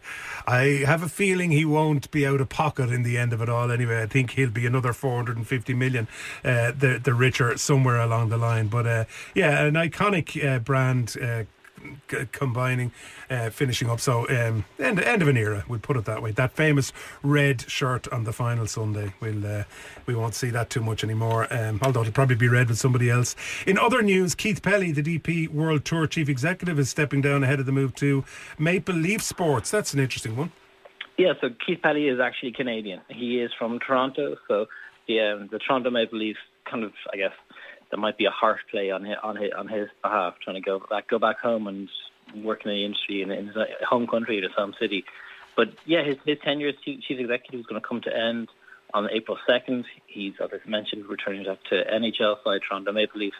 [0.45, 3.49] I have a feeling he won't be out of pocket in the end of it
[3.49, 3.72] all.
[3.72, 6.07] Anyway, I think he'll be another 450 million,
[6.43, 8.68] uh, the the richer somewhere along the line.
[8.68, 11.16] But uh, yeah, an iconic uh, brand.
[12.31, 12.91] Combining,
[13.29, 13.99] uh, finishing up.
[13.99, 15.63] So um, end end of an era.
[15.67, 16.31] We'll put it that way.
[16.31, 19.13] That famous red shirt on the final Sunday.
[19.19, 19.63] We'll uh,
[20.05, 21.47] we won't see that too much anymore.
[21.53, 23.36] Um, although it'll probably be red with somebody else.
[23.65, 27.59] In other news, Keith Pelley, the DP World Tour chief executive, is stepping down ahead
[27.59, 28.23] of the move to
[28.57, 29.71] Maple Leaf Sports.
[29.71, 30.51] That's an interesting one.
[31.17, 33.01] Yeah, so Keith Pelley is actually Canadian.
[33.09, 34.65] He is from Toronto, so
[35.07, 37.34] the um, the Toronto Maple Leafs kind of, I guess,
[37.94, 40.62] there might be a harsh play on his, on his on his behalf, trying to
[40.62, 41.88] go back go back home and
[42.44, 43.56] work in the industry in, in his
[43.88, 45.06] home country, his home city.
[45.56, 48.50] But yeah, his his tenure as chief executive is going to come to end
[48.96, 49.86] on April second.
[50.08, 53.38] He's, as I mentioned, returning back to NHL side Toronto Maple Leafs.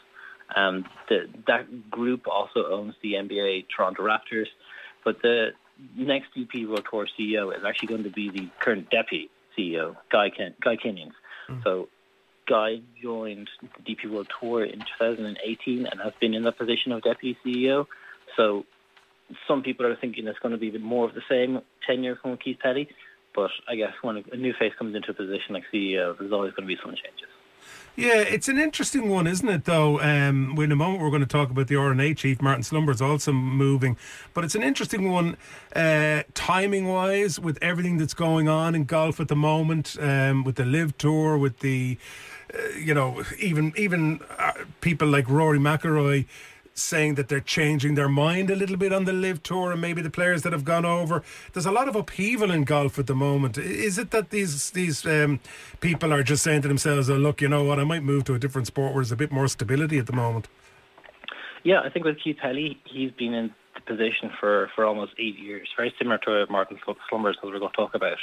[0.56, 4.50] Um, the, that group also owns the NBA Toronto Raptors,
[5.04, 5.54] but the
[5.96, 10.30] next DP World Tour CEO is actually going to be the current deputy CEO, Guy
[10.30, 11.14] Ken, Guy Kinnings.
[11.64, 11.90] So
[12.48, 17.04] Guy joined the DP World Tour in 2018 and has been in the position of
[17.04, 17.88] deputy CEO.
[18.36, 18.66] So
[19.48, 22.18] some people are thinking it's going to be a bit more of the same tenure
[22.22, 22.90] from Keith Pelley.
[23.36, 26.54] But I guess when a new face comes into a position like CEO, there's always
[26.54, 27.30] going to be some changes.
[27.96, 29.66] Yeah, it's an interesting one, isn't it?
[29.66, 33.04] Though, um, in a moment we're going to talk about the R&A chief, Martin Slumber's
[33.04, 33.98] also moving,
[34.34, 35.38] but it's an interesting one,
[35.76, 40.56] uh, timing wise, with everything that's going on in golf at the moment, um, with
[40.56, 42.00] the LIV Tour, with the,
[42.78, 46.26] you know, even even uh, people like Rory McIlroy
[46.76, 50.02] saying that they're changing their mind a little bit on the LIV tour and maybe
[50.02, 51.22] the players that have gone over.
[51.54, 53.58] There's a lot of upheaval in golf at the moment.
[53.58, 55.40] Is it that these these um,
[55.80, 57.80] people are just saying to themselves oh look you know what?
[57.80, 60.14] I might move to a different sport where there's a bit more stability at the
[60.14, 60.48] moment.
[61.64, 65.40] Yeah, I think with Keith Pelley, he's been in the position for, for almost eight
[65.40, 66.78] years, very similar to Martin
[67.10, 68.18] Slumbers, as we're going to talk about.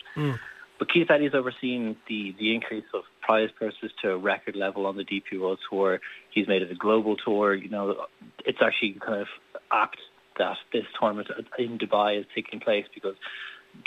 [0.80, 4.96] But Keith Pelley's overseen the, the increase of prize purses to a record level on
[4.96, 6.00] the DP World Tour.
[6.30, 7.54] He's made it a global tour.
[7.54, 8.06] You know,
[8.46, 9.28] it's actually kind of
[9.70, 9.98] apt
[10.38, 11.28] that this tournament
[11.58, 13.14] in Dubai is taking place because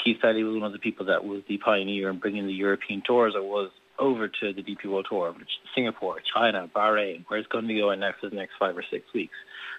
[0.04, 3.02] Keith Pelley was one of the people that was the pioneer in bringing the European
[3.04, 7.48] tours or was over to the DP World Tour, which Singapore, China, Bahrain, where it's
[7.48, 9.34] going to be going now for the next five or six weeks.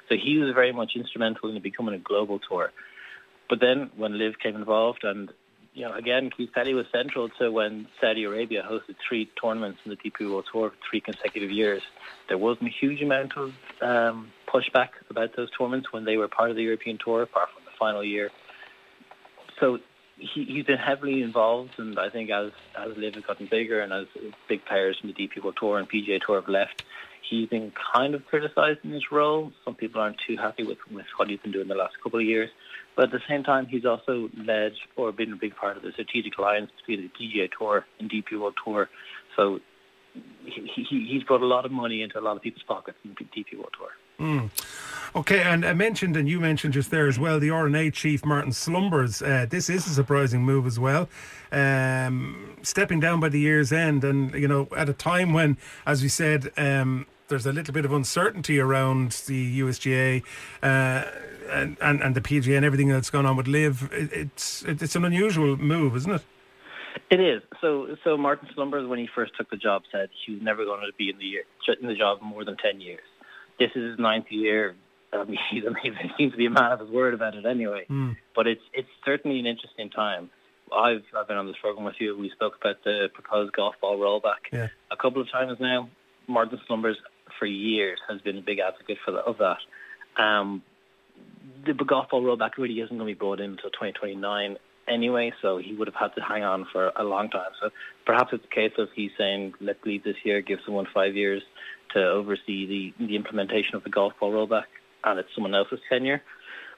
[0.09, 2.73] So he was very much instrumental in becoming a global tour.
[3.49, 5.31] But then when Liv came involved and
[5.75, 9.97] you know, again, Pelley was central to when Saudi Arabia hosted three tournaments in the
[9.97, 11.83] DP World Tour for three consecutive years.
[12.29, 13.53] There wasn't a huge amount of
[13.83, 17.65] um, pushback about those tournaments when they were part of the European Tour, apart from
[17.65, 18.31] the final year.
[19.59, 19.81] So
[20.17, 23.93] he, he's been heavily involved, and I think as as Liv has gotten bigger and
[23.93, 24.07] as
[24.49, 26.85] big players from the DP World Tour and PGA Tour have left,
[27.29, 29.53] he's been kind of criticised in his role.
[29.65, 32.27] Some people aren't too happy with, with what he's been doing the last couple of
[32.27, 32.51] years.
[32.97, 35.93] But at the same time, he's also led or been a big part of the
[35.93, 38.89] strategic alliance between the PGA Tour and DP World Tour.
[39.37, 39.61] So
[40.45, 43.17] he, he, he's brought a lot of money into a lot of people's pockets in
[43.19, 43.91] the DP World Tour.
[45.17, 48.53] Okay, and I mentioned, and you mentioned just there as well, the R&A chief Martin
[48.53, 49.23] Slumbers.
[49.23, 51.09] Uh, this is a surprising move as well,
[51.53, 55.57] um, stepping down by the year's end, and you know, at a time when,
[55.87, 60.23] as we said, um, there's a little bit of uncertainty around the USGA.
[60.63, 61.05] Uh,
[61.51, 64.97] and, and, and the PGA and everything that's gone on with LIV, it, it's it's
[64.97, 66.23] an unusual move, isn't it?
[67.11, 67.43] It is.
[67.61, 70.81] So, so Martin Slumbers, when he first took the job, said he was never going
[70.81, 71.43] to be in the year,
[71.81, 73.03] in the job more than ten years.
[73.59, 74.75] This is his ninth year.
[75.13, 75.39] I mean.
[75.83, 77.87] He seems to be a man of his word about it, anyway.
[78.35, 80.31] But it's it's certainly an interesting time.
[80.75, 82.17] I've I've been on this program with you.
[82.19, 84.69] We spoke about the proposed golf ball rollback Yeah.
[84.91, 85.91] a couple of times now.
[86.27, 86.97] Martin Slumbers,
[87.39, 90.23] for years, has been a big advocate for the, of that.
[90.23, 90.63] Um,
[91.67, 94.57] the golf ball rollback really isn't going to be brought in until 2029
[94.89, 97.51] anyway, so he would have had to hang on for a long time.
[97.61, 97.71] So
[98.05, 101.43] perhaps it's a case of he's saying, let's leave this year, give someone five years
[101.93, 104.65] to oversee the, the implementation of the golf ball rollback,
[105.05, 106.23] and it's someone else's tenure.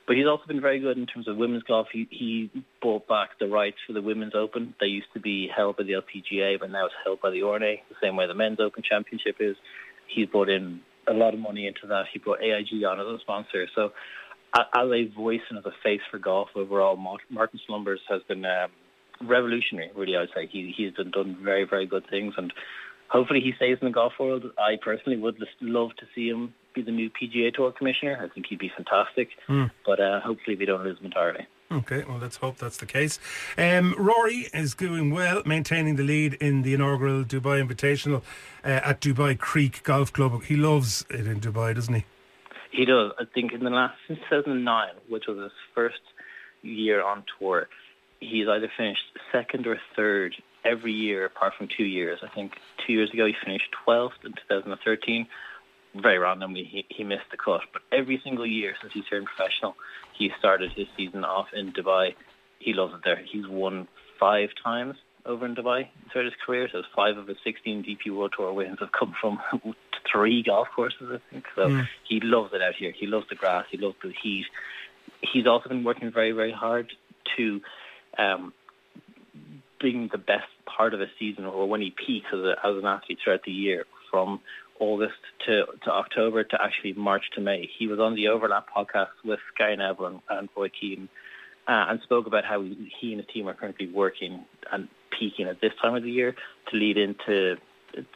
[0.07, 1.89] But he's also been very good in terms of women's golf.
[1.93, 2.51] He, he
[2.81, 4.73] brought back the rights for the Women's Open.
[4.79, 7.83] They used to be held by the LPGA, but now it's held by the R&A,
[7.89, 9.57] the same way the Men's Open Championship is.
[10.09, 12.05] He's brought in a lot of money into that.
[12.13, 13.67] He brought AIG on as a sponsor.
[13.75, 13.93] So
[14.55, 18.71] as a voice and as a face for golf overall, Martin Slumbers has been um,
[19.23, 20.49] revolutionary, really, I'd say.
[20.51, 22.35] He, he's done, done very, very good things.
[22.37, 22.53] And
[23.09, 24.45] hopefully he stays in the golf world.
[24.59, 28.19] I personally would love to see him be the new PGA Tour commissioner.
[28.23, 29.29] I think he'd be fantastic.
[29.85, 31.47] But uh, hopefully we don't lose him entirely.
[31.71, 33.19] Okay, well, let's hope that's the case.
[33.59, 38.23] Um, Rory is doing well, maintaining the lead in the inaugural Dubai Invitational
[38.65, 40.45] uh, at Dubai Creek Golf Club.
[40.45, 42.05] He loves it in Dubai, doesn't he?
[42.71, 43.11] He does.
[43.19, 46.01] I think in the last since 2009, which was his first
[46.63, 47.69] year on tour,
[48.21, 49.03] he's either finished
[49.33, 52.21] second or third every year, apart from two years.
[52.23, 52.53] I think
[52.87, 55.27] two years ago he finished 12th in 2013.
[56.01, 57.63] Very randomly, he, he missed the cut.
[57.73, 59.77] But every single year since he turned professional,
[60.17, 62.15] he started his season off in Dubai.
[62.59, 63.21] He loves it there.
[63.31, 63.89] He's won
[64.19, 66.69] five times over in Dubai throughout his career.
[66.71, 69.39] So five of his 16 DP World Tour wins have come from
[70.13, 71.45] three golf courses, I think.
[71.55, 72.93] So he loves it out here.
[72.99, 73.67] He loves the grass.
[73.71, 74.47] He loves the heat.
[75.21, 76.93] He's also been working very, very hard
[77.37, 77.61] to
[78.19, 78.53] um,
[79.81, 82.87] bring the best part of a season or when he peaks as, a, as an
[82.87, 84.41] athlete throughout the year from
[84.81, 85.15] August
[85.47, 87.69] to, to October to actually March to May.
[87.79, 91.09] He was on the Overlap podcast with Gary Neville and, and Roy Keane
[91.69, 95.61] uh, and spoke about how he, and his team are currently working and peaking at
[95.61, 96.35] this time of the year
[96.71, 97.57] to lead into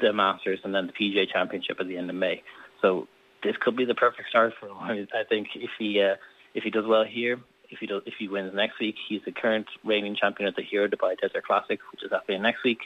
[0.00, 2.42] the Masters and then the PGA Championship at the end of May.
[2.82, 3.08] So
[3.42, 4.76] this could be the perfect start for him.
[4.78, 6.16] I, I think if he uh,
[6.54, 7.38] if he does well here,
[7.70, 10.62] if he does if he wins next week, he's the current reigning champion at the
[10.62, 12.80] Hero Dubai Desert Classic, which is happening next week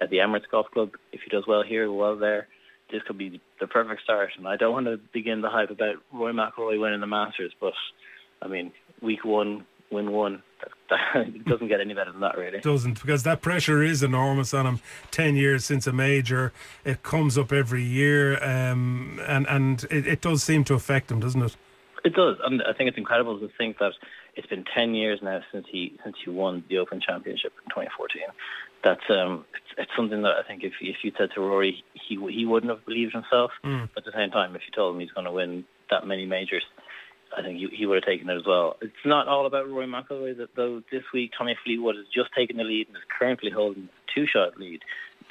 [0.00, 0.92] at the Emirates Golf Club.
[1.12, 2.48] If he does well here, well there,
[2.90, 4.30] this could be the perfect start.
[4.36, 7.72] And I don't want to begin the hype about Rory McIlroy winning the Masters, but
[8.42, 10.42] I mean, week one, win one.
[11.16, 12.60] It doesn't get any better than that, really.
[12.60, 14.80] Doesn't, because that pressure is enormous on him.
[15.10, 16.52] 10 years since a major,
[16.84, 21.18] it comes up every year, um, and, and it, it does seem to affect him,
[21.18, 21.56] doesn't it?
[22.04, 23.92] It does, and I think it's incredible to think that
[24.36, 28.22] it's been ten years now since he since he won the Open Championship in 2014.
[28.84, 32.16] That's um, it's, it's something that I think if if you said to Rory, he
[32.30, 33.50] he wouldn't have believed himself.
[33.94, 36.26] But at the same time, if you told him he's going to win that many
[36.26, 36.64] majors,
[37.36, 38.76] I think he, he would have taken it as well.
[38.80, 40.82] It's not all about Rory McIlroy, that though.
[40.92, 44.58] This week, Tommy Fleetwood has just taken the lead and is currently holding a two-shot
[44.58, 44.80] lead.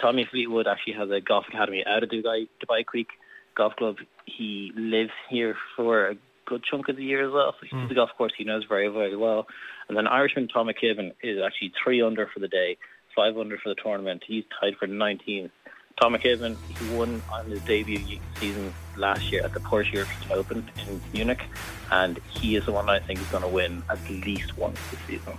[0.02, 3.08] Tommy Fleetwood actually has a golf academy out of Dubai, Dubai Creek
[3.56, 3.98] Golf Club.
[4.26, 6.16] He lives here for a
[6.46, 7.56] good chunk of the year as well.
[7.60, 9.48] So he's the golf course he knows very, very well.
[9.88, 12.78] And then Irishman Tom McKibben is actually three under for the day,
[13.16, 14.24] five under for the tournament.
[14.26, 15.52] He's tied for 19th.
[16.00, 20.70] Tom McKibben, he won on his debut season last year at the Porsche European Open
[20.90, 21.42] in Munich,
[21.90, 25.00] and he is the one I think is going to win at least once this
[25.08, 25.38] season.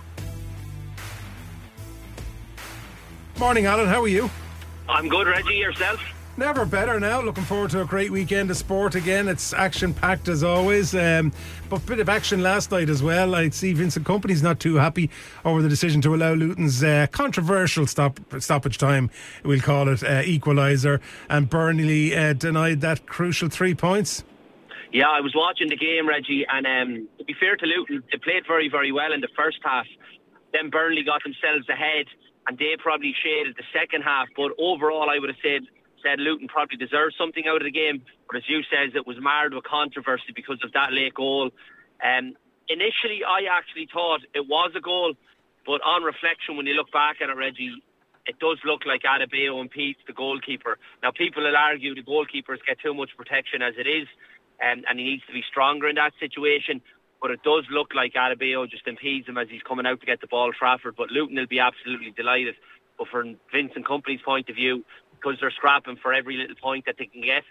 [3.37, 3.87] Morning, Alan.
[3.87, 4.31] How are you?
[4.89, 5.53] I'm good, Reggie.
[5.53, 6.01] Yourself?
[6.39, 7.19] Never better now.
[7.19, 9.27] Looking forward to a great weekend of sport again.
[9.27, 11.33] It's action packed as always, um,
[11.67, 13.33] but a bit of action last night as well.
[13.33, 15.09] I see Vincent Kompany's not too happy
[15.43, 19.09] over the decision to allow Luton's uh, controversial stop stoppage time,
[19.43, 24.23] we'll call it, uh, equaliser, and Burnley uh, denied that crucial three points.
[24.93, 28.19] Yeah, I was watching the game, Reggie, and um, to be fair to Luton, they
[28.19, 29.87] played very, very well in the first half.
[30.53, 32.05] Then Burnley got themselves ahead,
[32.47, 34.27] and they probably shaded the second half.
[34.37, 35.67] But overall, I would have said
[36.07, 38.03] said Luton probably deserved something out of the game.
[38.27, 41.51] But as you says, it was marred with controversy because of that late goal.
[42.03, 42.33] Um,
[42.69, 45.13] initially, I actually thought it was a goal,
[45.65, 47.83] but on reflection, when you look back at it, Reggie,
[48.25, 50.77] it does look like Adebayo impedes the goalkeeper.
[51.01, 54.07] Now, people will argue the goalkeepers get too much protection as it is,
[54.61, 56.81] um, and he needs to be stronger in that situation.
[57.21, 60.21] But it does look like Adebayo just impedes him as he's coming out to get
[60.21, 60.95] the ball Trafford.
[60.95, 62.55] But Luton will be absolutely delighted.
[62.97, 64.83] But from Vincent Kompany's point of view,
[65.19, 67.43] because they're scrapping for every little point that they can get,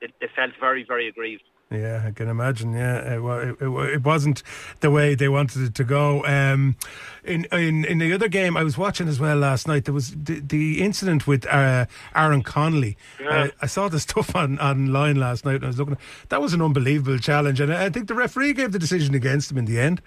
[0.00, 1.42] they, they felt very, very aggrieved.
[1.72, 2.74] Yeah, I can imagine.
[2.74, 4.42] Yeah, it, it, it, it wasn't
[4.80, 6.24] the way they wanted it to go.
[6.26, 6.76] Um,
[7.24, 9.86] in in in the other game, I was watching as well last night.
[9.86, 12.96] There was the, the incident with uh, Aaron Connolly.
[13.18, 13.28] Yeah.
[13.28, 15.56] Uh, I saw the stuff on online last night.
[15.56, 15.96] and I was looking.
[16.28, 19.50] That was an unbelievable challenge, and I I think the referee gave the decision against
[19.50, 20.02] him in the end.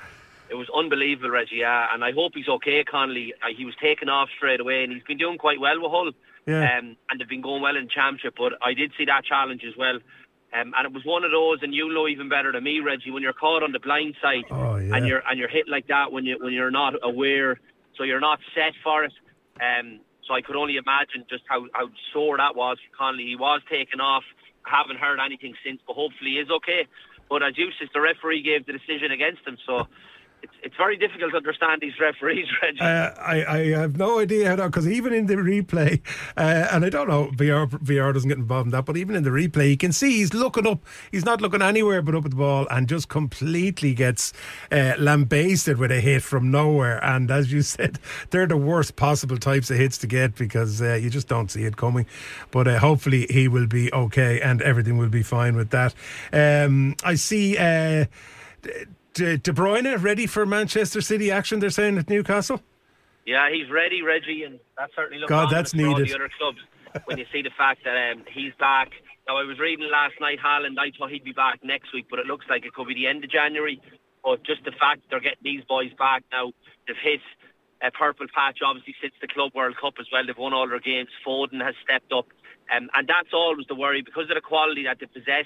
[0.49, 1.57] It was unbelievable, Reggie.
[1.57, 3.33] Yeah, and I hope he's okay, Connolly.
[3.41, 6.11] Uh, he was taken off straight away, and he's been doing quite well with Hull.
[6.45, 6.77] Yeah.
[6.77, 8.35] Um, and they've been going well in championship.
[8.37, 9.95] But I did see that challenge as well.
[10.53, 13.11] Um, and it was one of those, and you know even better than me, Reggie,
[13.11, 14.95] when you're caught on the blind side Oh, yeah.
[14.95, 17.59] and you're and you're hit like that when you when you're not aware,
[17.97, 19.11] so you're not set for it.
[19.59, 23.25] Um, so I could only imagine just how, how sore that was for Connolly.
[23.25, 24.23] He was taken off.
[24.65, 26.87] I haven't heard anything since, but hopefully he is okay.
[27.29, 29.87] But as you said, the referee gave the decision against him, so
[30.45, 32.79] it's it's very difficult to understand these referees, Reggie.
[32.79, 36.01] Uh, I, I have no idea how because even in the replay,
[36.37, 39.23] uh, and I don't know VR VR doesn't get involved in that, but even in
[39.23, 40.83] the replay, you can see he's looking up.
[41.11, 44.33] He's not looking anywhere but up at the ball, and just completely gets
[44.71, 47.03] uh, lambasted with a hit from nowhere.
[47.03, 50.93] And as you said, they're the worst possible types of hits to get because uh,
[50.93, 52.05] you just don't see it coming.
[52.51, 55.95] But uh, hopefully he will be okay and everything will be fine with that.
[56.31, 57.57] Um, I see.
[59.15, 61.59] De, De Bruyne ready for Manchester City action.
[61.59, 62.61] They're saying at Newcastle.
[63.25, 66.07] Yeah, he's ready, Reggie, and that certainly looks God, that's needed.
[66.07, 66.59] the other clubs
[67.05, 68.91] when you see the fact that um, he's back.
[69.27, 72.19] Now, I was reading last night, Haaland, I thought he'd be back next week, but
[72.19, 73.81] it looks like it could be the end of January.
[74.23, 76.51] But just the fact they're getting these boys back now,
[76.85, 77.21] they've hit
[77.81, 80.25] a purple patch, obviously, since the Club World Cup as well.
[80.25, 81.09] They've won all their games.
[81.25, 82.27] Foden has stepped up.
[82.69, 85.45] Um, and that's always the worry because of the quality that they possess.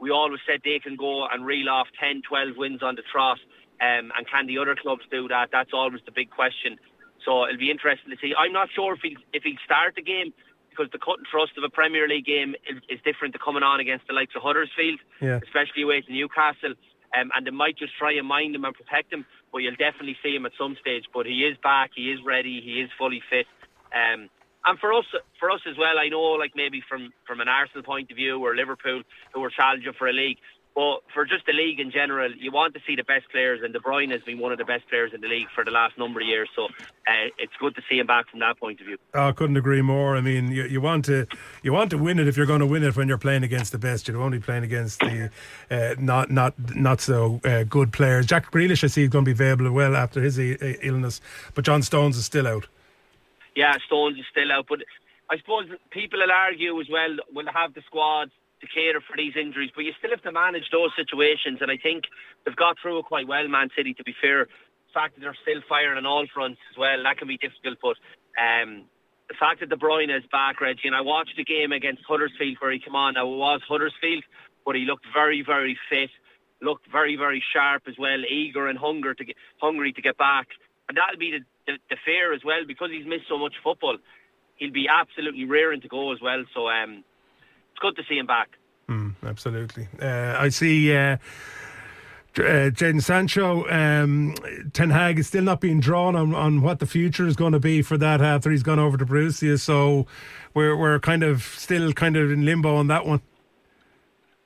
[0.00, 3.38] We always said they can go and reel off 10, 12 wins on the trot.
[3.80, 5.48] Um, and can the other clubs do that?
[5.52, 6.78] That's always the big question.
[7.24, 8.32] So it'll be interesting to see.
[8.36, 10.32] I'm not sure if he if he'll start the game
[10.70, 13.62] because the cut and thrust of a Premier League game is, is different to coming
[13.62, 15.40] on against the likes of Huddersfield, Yeah.
[15.44, 16.74] especially away to Newcastle.
[17.16, 20.16] Um, and they might just try and mind him and protect him, but you'll definitely
[20.22, 21.04] see him at some stage.
[21.12, 23.46] But he is back, he is ready, he is fully fit.
[23.92, 24.30] Um,
[24.66, 25.04] and for us,
[25.38, 28.44] for us as well, I know, like maybe from from an Arsenal point of view
[28.44, 29.02] or Liverpool,
[29.32, 30.38] who are challenging for a league.
[30.72, 33.72] But for just the league in general, you want to see the best players, and
[33.72, 35.98] De Bruyne has been one of the best players in the league for the last
[35.98, 36.48] number of years.
[36.54, 38.96] So uh, it's good to see him back from that point of view.
[39.12, 40.16] Oh, I couldn't agree more.
[40.16, 41.26] I mean, you, you want to
[41.64, 43.72] you want to win it if you're going to win it when you're playing against
[43.72, 44.06] the best.
[44.06, 45.30] You're only playing against the
[45.72, 48.26] uh, not not not so uh, good players.
[48.26, 51.20] Jack Grealish, I see, is going to be available well after his I- illness,
[51.54, 52.68] but John Stones is still out.
[53.54, 54.66] Yeah, Stones is still out.
[54.68, 54.80] But
[55.30, 58.30] I suppose people will argue as well, will have the squad
[58.60, 59.70] to cater for these injuries?
[59.74, 61.58] But you still have to manage those situations.
[61.60, 62.04] And I think
[62.44, 64.46] they've got through it quite well, Man City, to be fair.
[64.46, 67.78] The fact that they're still firing on all fronts as well, that can be difficult.
[67.80, 67.96] But
[68.40, 68.84] um,
[69.30, 72.56] the fact that De Bruyne is back, Reggie, and I watched the game against Huddersfield
[72.58, 73.14] where he came on.
[73.14, 74.24] Now, it was Huddersfield,
[74.66, 76.10] but he looked very, very fit,
[76.60, 80.48] looked very, very sharp as well, eager and hunger to get, hungry to get back.
[80.88, 83.96] And that'll be the, the, the fear as well, because he's missed so much football.
[84.56, 86.44] He'll be absolutely rearing to go as well.
[86.54, 87.04] So um,
[87.70, 88.48] it's good to see him back.
[88.88, 89.88] Mm, absolutely.
[90.00, 90.94] Uh, I see.
[90.94, 91.16] Uh,
[92.38, 94.36] uh, Jadon Sancho, um,
[94.72, 97.58] Ten Hag is still not being drawn on, on what the future is going to
[97.58, 99.58] be for that after he's gone over to Borussia.
[99.58, 100.06] So
[100.54, 103.20] we're we're kind of still kind of in limbo on that one.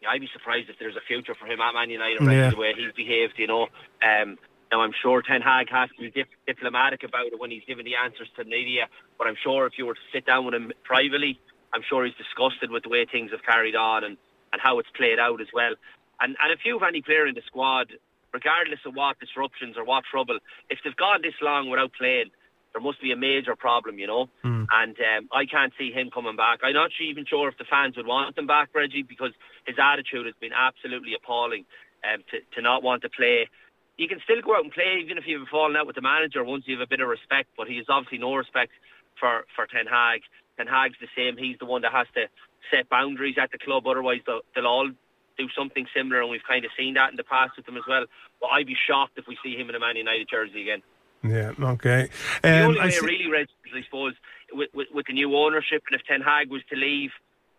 [0.00, 2.30] Yeah, I'd be surprised if there's a future for him at Man United, Yeah.
[2.30, 2.50] yeah.
[2.50, 3.68] the way he's behaved, you know.
[4.02, 4.38] Um,
[4.74, 7.84] now, I'm sure Ten Hag has to be dip- diplomatic about it when he's giving
[7.84, 10.54] the answers to the media, but I'm sure if you were to sit down with
[10.54, 11.38] him privately,
[11.72, 14.16] I'm sure he's disgusted with the way things have carried on and,
[14.52, 15.74] and how it's played out as well.
[16.20, 17.92] And, and if you have any player in the squad,
[18.32, 22.30] regardless of what disruptions or what trouble, if they've gone this long without playing,
[22.72, 24.28] there must be a major problem, you know.
[24.72, 26.58] And um, I can't see him coming back.
[26.64, 29.30] I'm not even sure if the fans would want him back, Reggie, because
[29.68, 31.64] his attitude has been absolutely appalling.
[32.04, 33.48] Um, to, to not want to play,
[33.96, 36.42] you can still go out and play even if you've fallen out with the manager
[36.44, 37.48] once you have a bit of respect.
[37.56, 38.72] But he has obviously no respect
[39.18, 40.22] for for Ten Hag.
[40.56, 41.36] Ten Hag's the same.
[41.36, 42.26] He's the one that has to
[42.70, 43.86] set boundaries at the club.
[43.86, 44.88] Otherwise, they'll, they'll all
[45.36, 47.82] do something similar, and we've kind of seen that in the past with them as
[47.88, 48.06] well.
[48.40, 50.82] But I'd be shocked if we see him in a Man United jersey again.
[51.24, 51.52] Yeah.
[51.58, 52.08] Okay.
[52.42, 54.14] The Um, only I way see- really, Reg, is, I suppose,
[54.52, 57.10] with, with, with the new ownership, and if Ten Hag was to leave,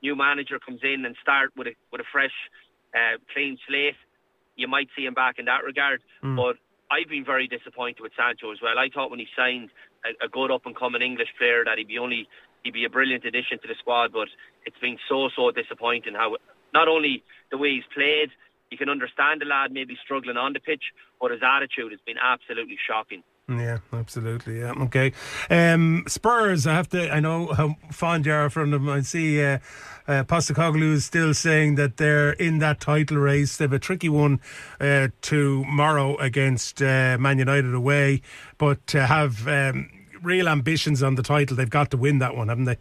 [0.01, 2.31] new manager comes in and start with a with a fresh,
[2.93, 3.95] uh, clean slate,
[4.55, 6.01] you might see him back in that regard.
[6.21, 6.35] Hmm.
[6.35, 6.57] But
[6.91, 8.77] I've been very disappointed with Sancho as well.
[8.77, 9.69] I thought when he signed
[10.05, 12.27] a, a good up and coming English player that he'd be only
[12.63, 14.27] he'd be a brilliant addition to the squad, but
[14.65, 16.35] it's been so so disappointing how
[16.73, 18.29] not only the way he's played,
[18.71, 20.83] you can understand the lad maybe struggling on the pitch,
[21.21, 23.23] but his attitude has been absolutely shocking.
[23.47, 24.59] Yeah, absolutely.
[24.59, 25.13] Yeah, okay.
[25.51, 27.13] Um, Spurs, I have to.
[27.13, 28.89] I know how fond you are from them.
[28.89, 29.59] I see uh,
[30.07, 33.57] uh, Postecoglou is still saying that they're in that title race.
[33.57, 34.39] They have a tricky one
[34.81, 38.21] uh, tomorrow against uh, Man United away,
[38.57, 39.91] but have um,
[40.25, 42.77] real ambitions on the title, they've got to win that one, haven't they?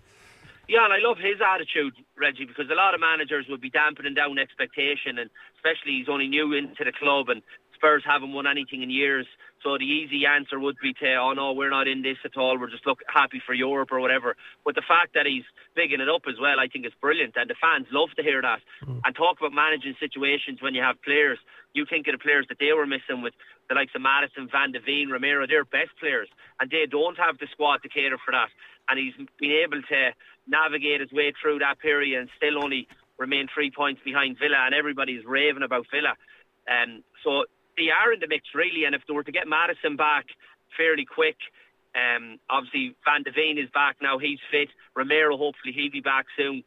[0.66, 4.14] Yeah, and I love his attitude, Reggie, because a lot of managers would be dampening
[4.14, 7.42] down expectation, and especially he's only new into the club, and
[7.74, 9.26] Spurs haven't won anything in years.
[9.64, 12.60] So the easy answer would be to, oh no, we're not in this at all.
[12.60, 14.36] We're just look happy for Europe or whatever.
[14.62, 17.48] But the fact that he's bigging it up as well, I think is brilliant, and
[17.48, 18.60] the fans love to hear that.
[19.04, 21.38] And talk about managing situations when you have players.
[21.72, 23.32] You think of the players that they were missing with
[23.68, 25.46] the likes of Maddison, Van de Ven, Romero.
[25.48, 26.28] They're best players,
[26.60, 28.52] and they don't have the squad to cater for that.
[28.92, 30.12] And he's been able to
[30.46, 32.86] navigate his way through that period and still only
[33.16, 36.20] remain three points behind Villa, and everybody's raving about Villa.
[36.68, 39.96] Um, so they are in the mix really, and if they were to get Maddison
[39.96, 40.26] back
[40.76, 41.36] fairly quick,
[41.94, 44.68] um, obviously Van de is back now, he's fit.
[44.94, 46.64] Romero, hopefully he'll be back soon.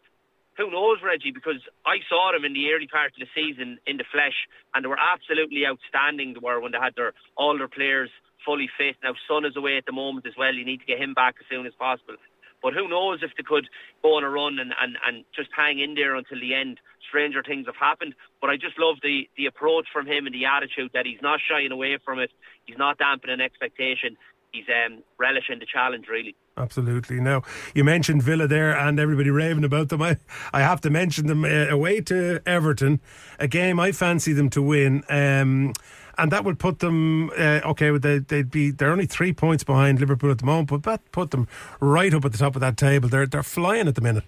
[0.58, 1.32] Who knows, Reggie?
[1.32, 4.84] Because I saw them in the early part of the season in the flesh, and
[4.84, 6.34] they were absolutely outstanding.
[6.34, 8.10] They were when they had their all their players
[8.44, 8.96] fully fit.
[9.04, 10.54] Now Son is away at the moment as well.
[10.54, 12.16] You need to get him back as soon as possible.
[12.62, 13.68] But who knows if they could
[14.02, 16.80] go on a run and, and, and just hang in there until the end.
[17.08, 18.16] Stranger things have happened.
[18.42, 21.40] But I just love the, the approach from him and the attitude that he's not
[21.48, 22.32] shying away from it.
[22.66, 24.18] He's not dampening expectation.
[24.52, 26.36] He's um, relishing the challenge, really.
[26.58, 27.20] Absolutely.
[27.20, 27.44] Now,
[27.76, 30.02] you mentioned Villa there and everybody raving about them.
[30.02, 30.18] I,
[30.52, 33.00] I have to mention them uh, away to Everton,
[33.40, 35.04] a game I fancy them to win.
[35.10, 35.74] Um,
[36.18, 37.96] and that would put them uh, okay.
[37.98, 41.32] They, they'd be they're only three points behind Liverpool at the moment, but that put
[41.32, 41.48] them
[41.80, 43.10] right up at the top of that table.
[43.10, 44.24] They're they're flying at the minute.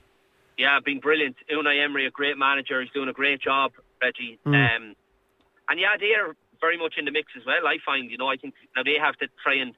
[0.57, 1.37] Yeah, been brilliant.
[1.49, 3.71] Unai Emery, a great manager, he's doing a great job,
[4.01, 4.37] Reggie.
[4.45, 4.53] Mm.
[4.53, 4.95] Um,
[5.69, 7.65] and yeah, they are very much in the mix as well.
[7.65, 9.73] I find, you know, I think now they have to try and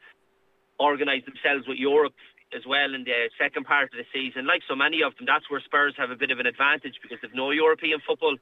[0.80, 2.16] organise themselves with Europe
[2.58, 4.48] as well in the second part of the season.
[4.48, 7.20] Like so many of them, that's where Spurs have a bit of an advantage because
[7.22, 8.36] they've no European football.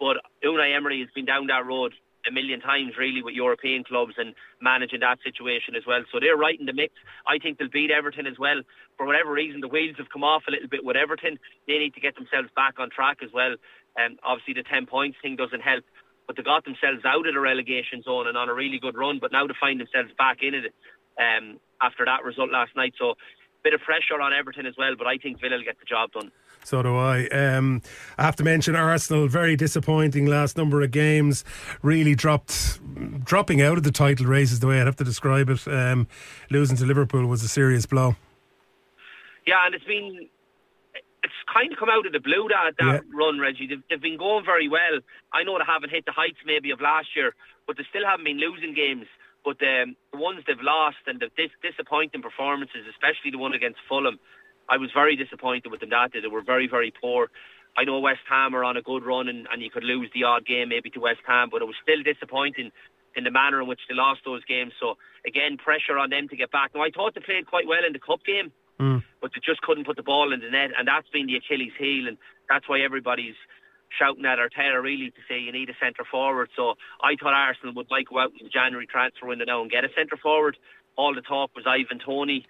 [0.00, 1.94] But Unai Emery has been down that road
[2.28, 6.02] a million times really with European clubs and managing that situation as well.
[6.12, 6.94] So they're right in the mix.
[7.26, 8.62] I think they'll beat Everton as well.
[8.96, 11.38] For whatever reason, the wheels have come off a little bit with Everton.
[11.66, 13.54] They need to get themselves back on track as well.
[13.96, 15.84] Um, obviously, the 10 points thing doesn't help,
[16.26, 19.18] but they got themselves out of the relegation zone and on a really good run.
[19.20, 20.74] But now to find themselves back in it
[21.16, 22.94] um, after that result last night.
[22.98, 23.14] So
[23.66, 26.12] bit of pressure on Everton as well, but I think Villa will get the job
[26.12, 26.30] done.
[26.64, 27.26] So do I.
[27.28, 27.82] Um,
[28.18, 29.26] I have to mention Arsenal.
[29.28, 31.44] Very disappointing last number of games.
[31.82, 32.80] Really dropped,
[33.24, 35.66] dropping out of the title race is the way I'd have to describe it.
[35.68, 36.06] Um,
[36.50, 38.14] losing to Liverpool was a serious blow.
[39.46, 40.28] Yeah, and it's been
[41.22, 43.10] it's kind of come out of the blue that that Yeah.
[43.14, 43.66] run, Reggie.
[43.66, 45.00] They've, they've been going very well.
[45.32, 47.34] I know they haven't hit the heights maybe of last year,
[47.66, 49.06] but they still haven't been losing games.
[49.46, 53.78] But um, the ones they've lost and the dis- disappointing performances, especially the one against
[53.88, 54.18] Fulham,
[54.68, 56.18] I was very disappointed with them that day.
[56.20, 57.30] They were very, very poor.
[57.78, 60.24] I know West Ham are on a good run and, and you could lose the
[60.24, 62.72] odd game maybe to West Ham, but it was still disappointing
[63.14, 64.72] in the manner in which they lost those games.
[64.80, 66.74] So again, pressure on them to get back.
[66.74, 68.50] Now I thought they played quite well in the cup game,
[69.22, 71.72] but they just couldn't put the ball in the net, and that's been the Achilles
[71.78, 72.18] heel, and
[72.50, 73.38] that's why everybody's
[73.98, 76.50] shouting at Arteta really to say you need a centre forward.
[76.56, 79.70] So I thought Arsenal would like go out in the January transfer window now and
[79.70, 80.56] get a centre forward.
[80.96, 82.46] All the talk was Ivan Toney,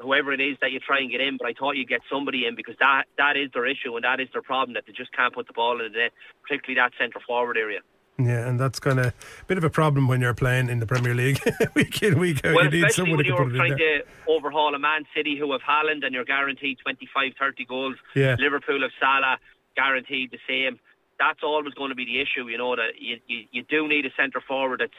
[0.00, 2.46] whoever it is that you try and get in, but I thought you'd get somebody
[2.46, 5.12] in because that that is their issue and that is their problem that they just
[5.12, 6.12] can't put the ball in the net,
[6.42, 7.80] particularly that centre forward area.
[8.20, 9.14] Yeah, and that's kind of a
[9.46, 11.40] bit of a problem when you're playing in the Premier League
[11.74, 12.54] week in, week out.
[12.56, 15.04] Well, you need someone when can you're put it in trying to overhaul a Man
[15.14, 17.94] City who have Haaland and you're guaranteed 25, 30 goals.
[18.16, 18.34] Yeah.
[18.40, 19.38] Liverpool have Salah
[19.78, 20.80] guaranteed the same.
[21.18, 24.06] That's always going to be the issue, you know, that you, you, you do need
[24.06, 24.92] a centre forward that's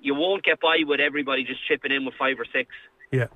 [0.00, 2.70] you won't get by with everybody just chipping in with five or six.
[3.10, 3.26] Yeah.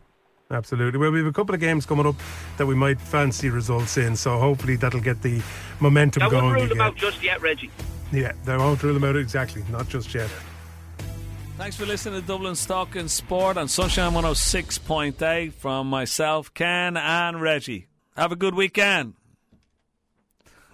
[0.51, 0.99] Absolutely.
[0.99, 2.17] Well, we have a couple of games coming up
[2.59, 5.41] that we might fancy results in, so hopefully that'll get the
[5.81, 6.45] momentum I going.
[6.45, 7.71] wouldn't rule them out just yet, Reggie.
[8.13, 10.29] Yeah, they won't rule them out exactly, not just yet.
[11.57, 17.87] Thanks for listening to Dublin's Talking Sport on Sunshine 106.8 from myself, Ken, and Reggie.
[18.15, 19.15] Have a good weekend.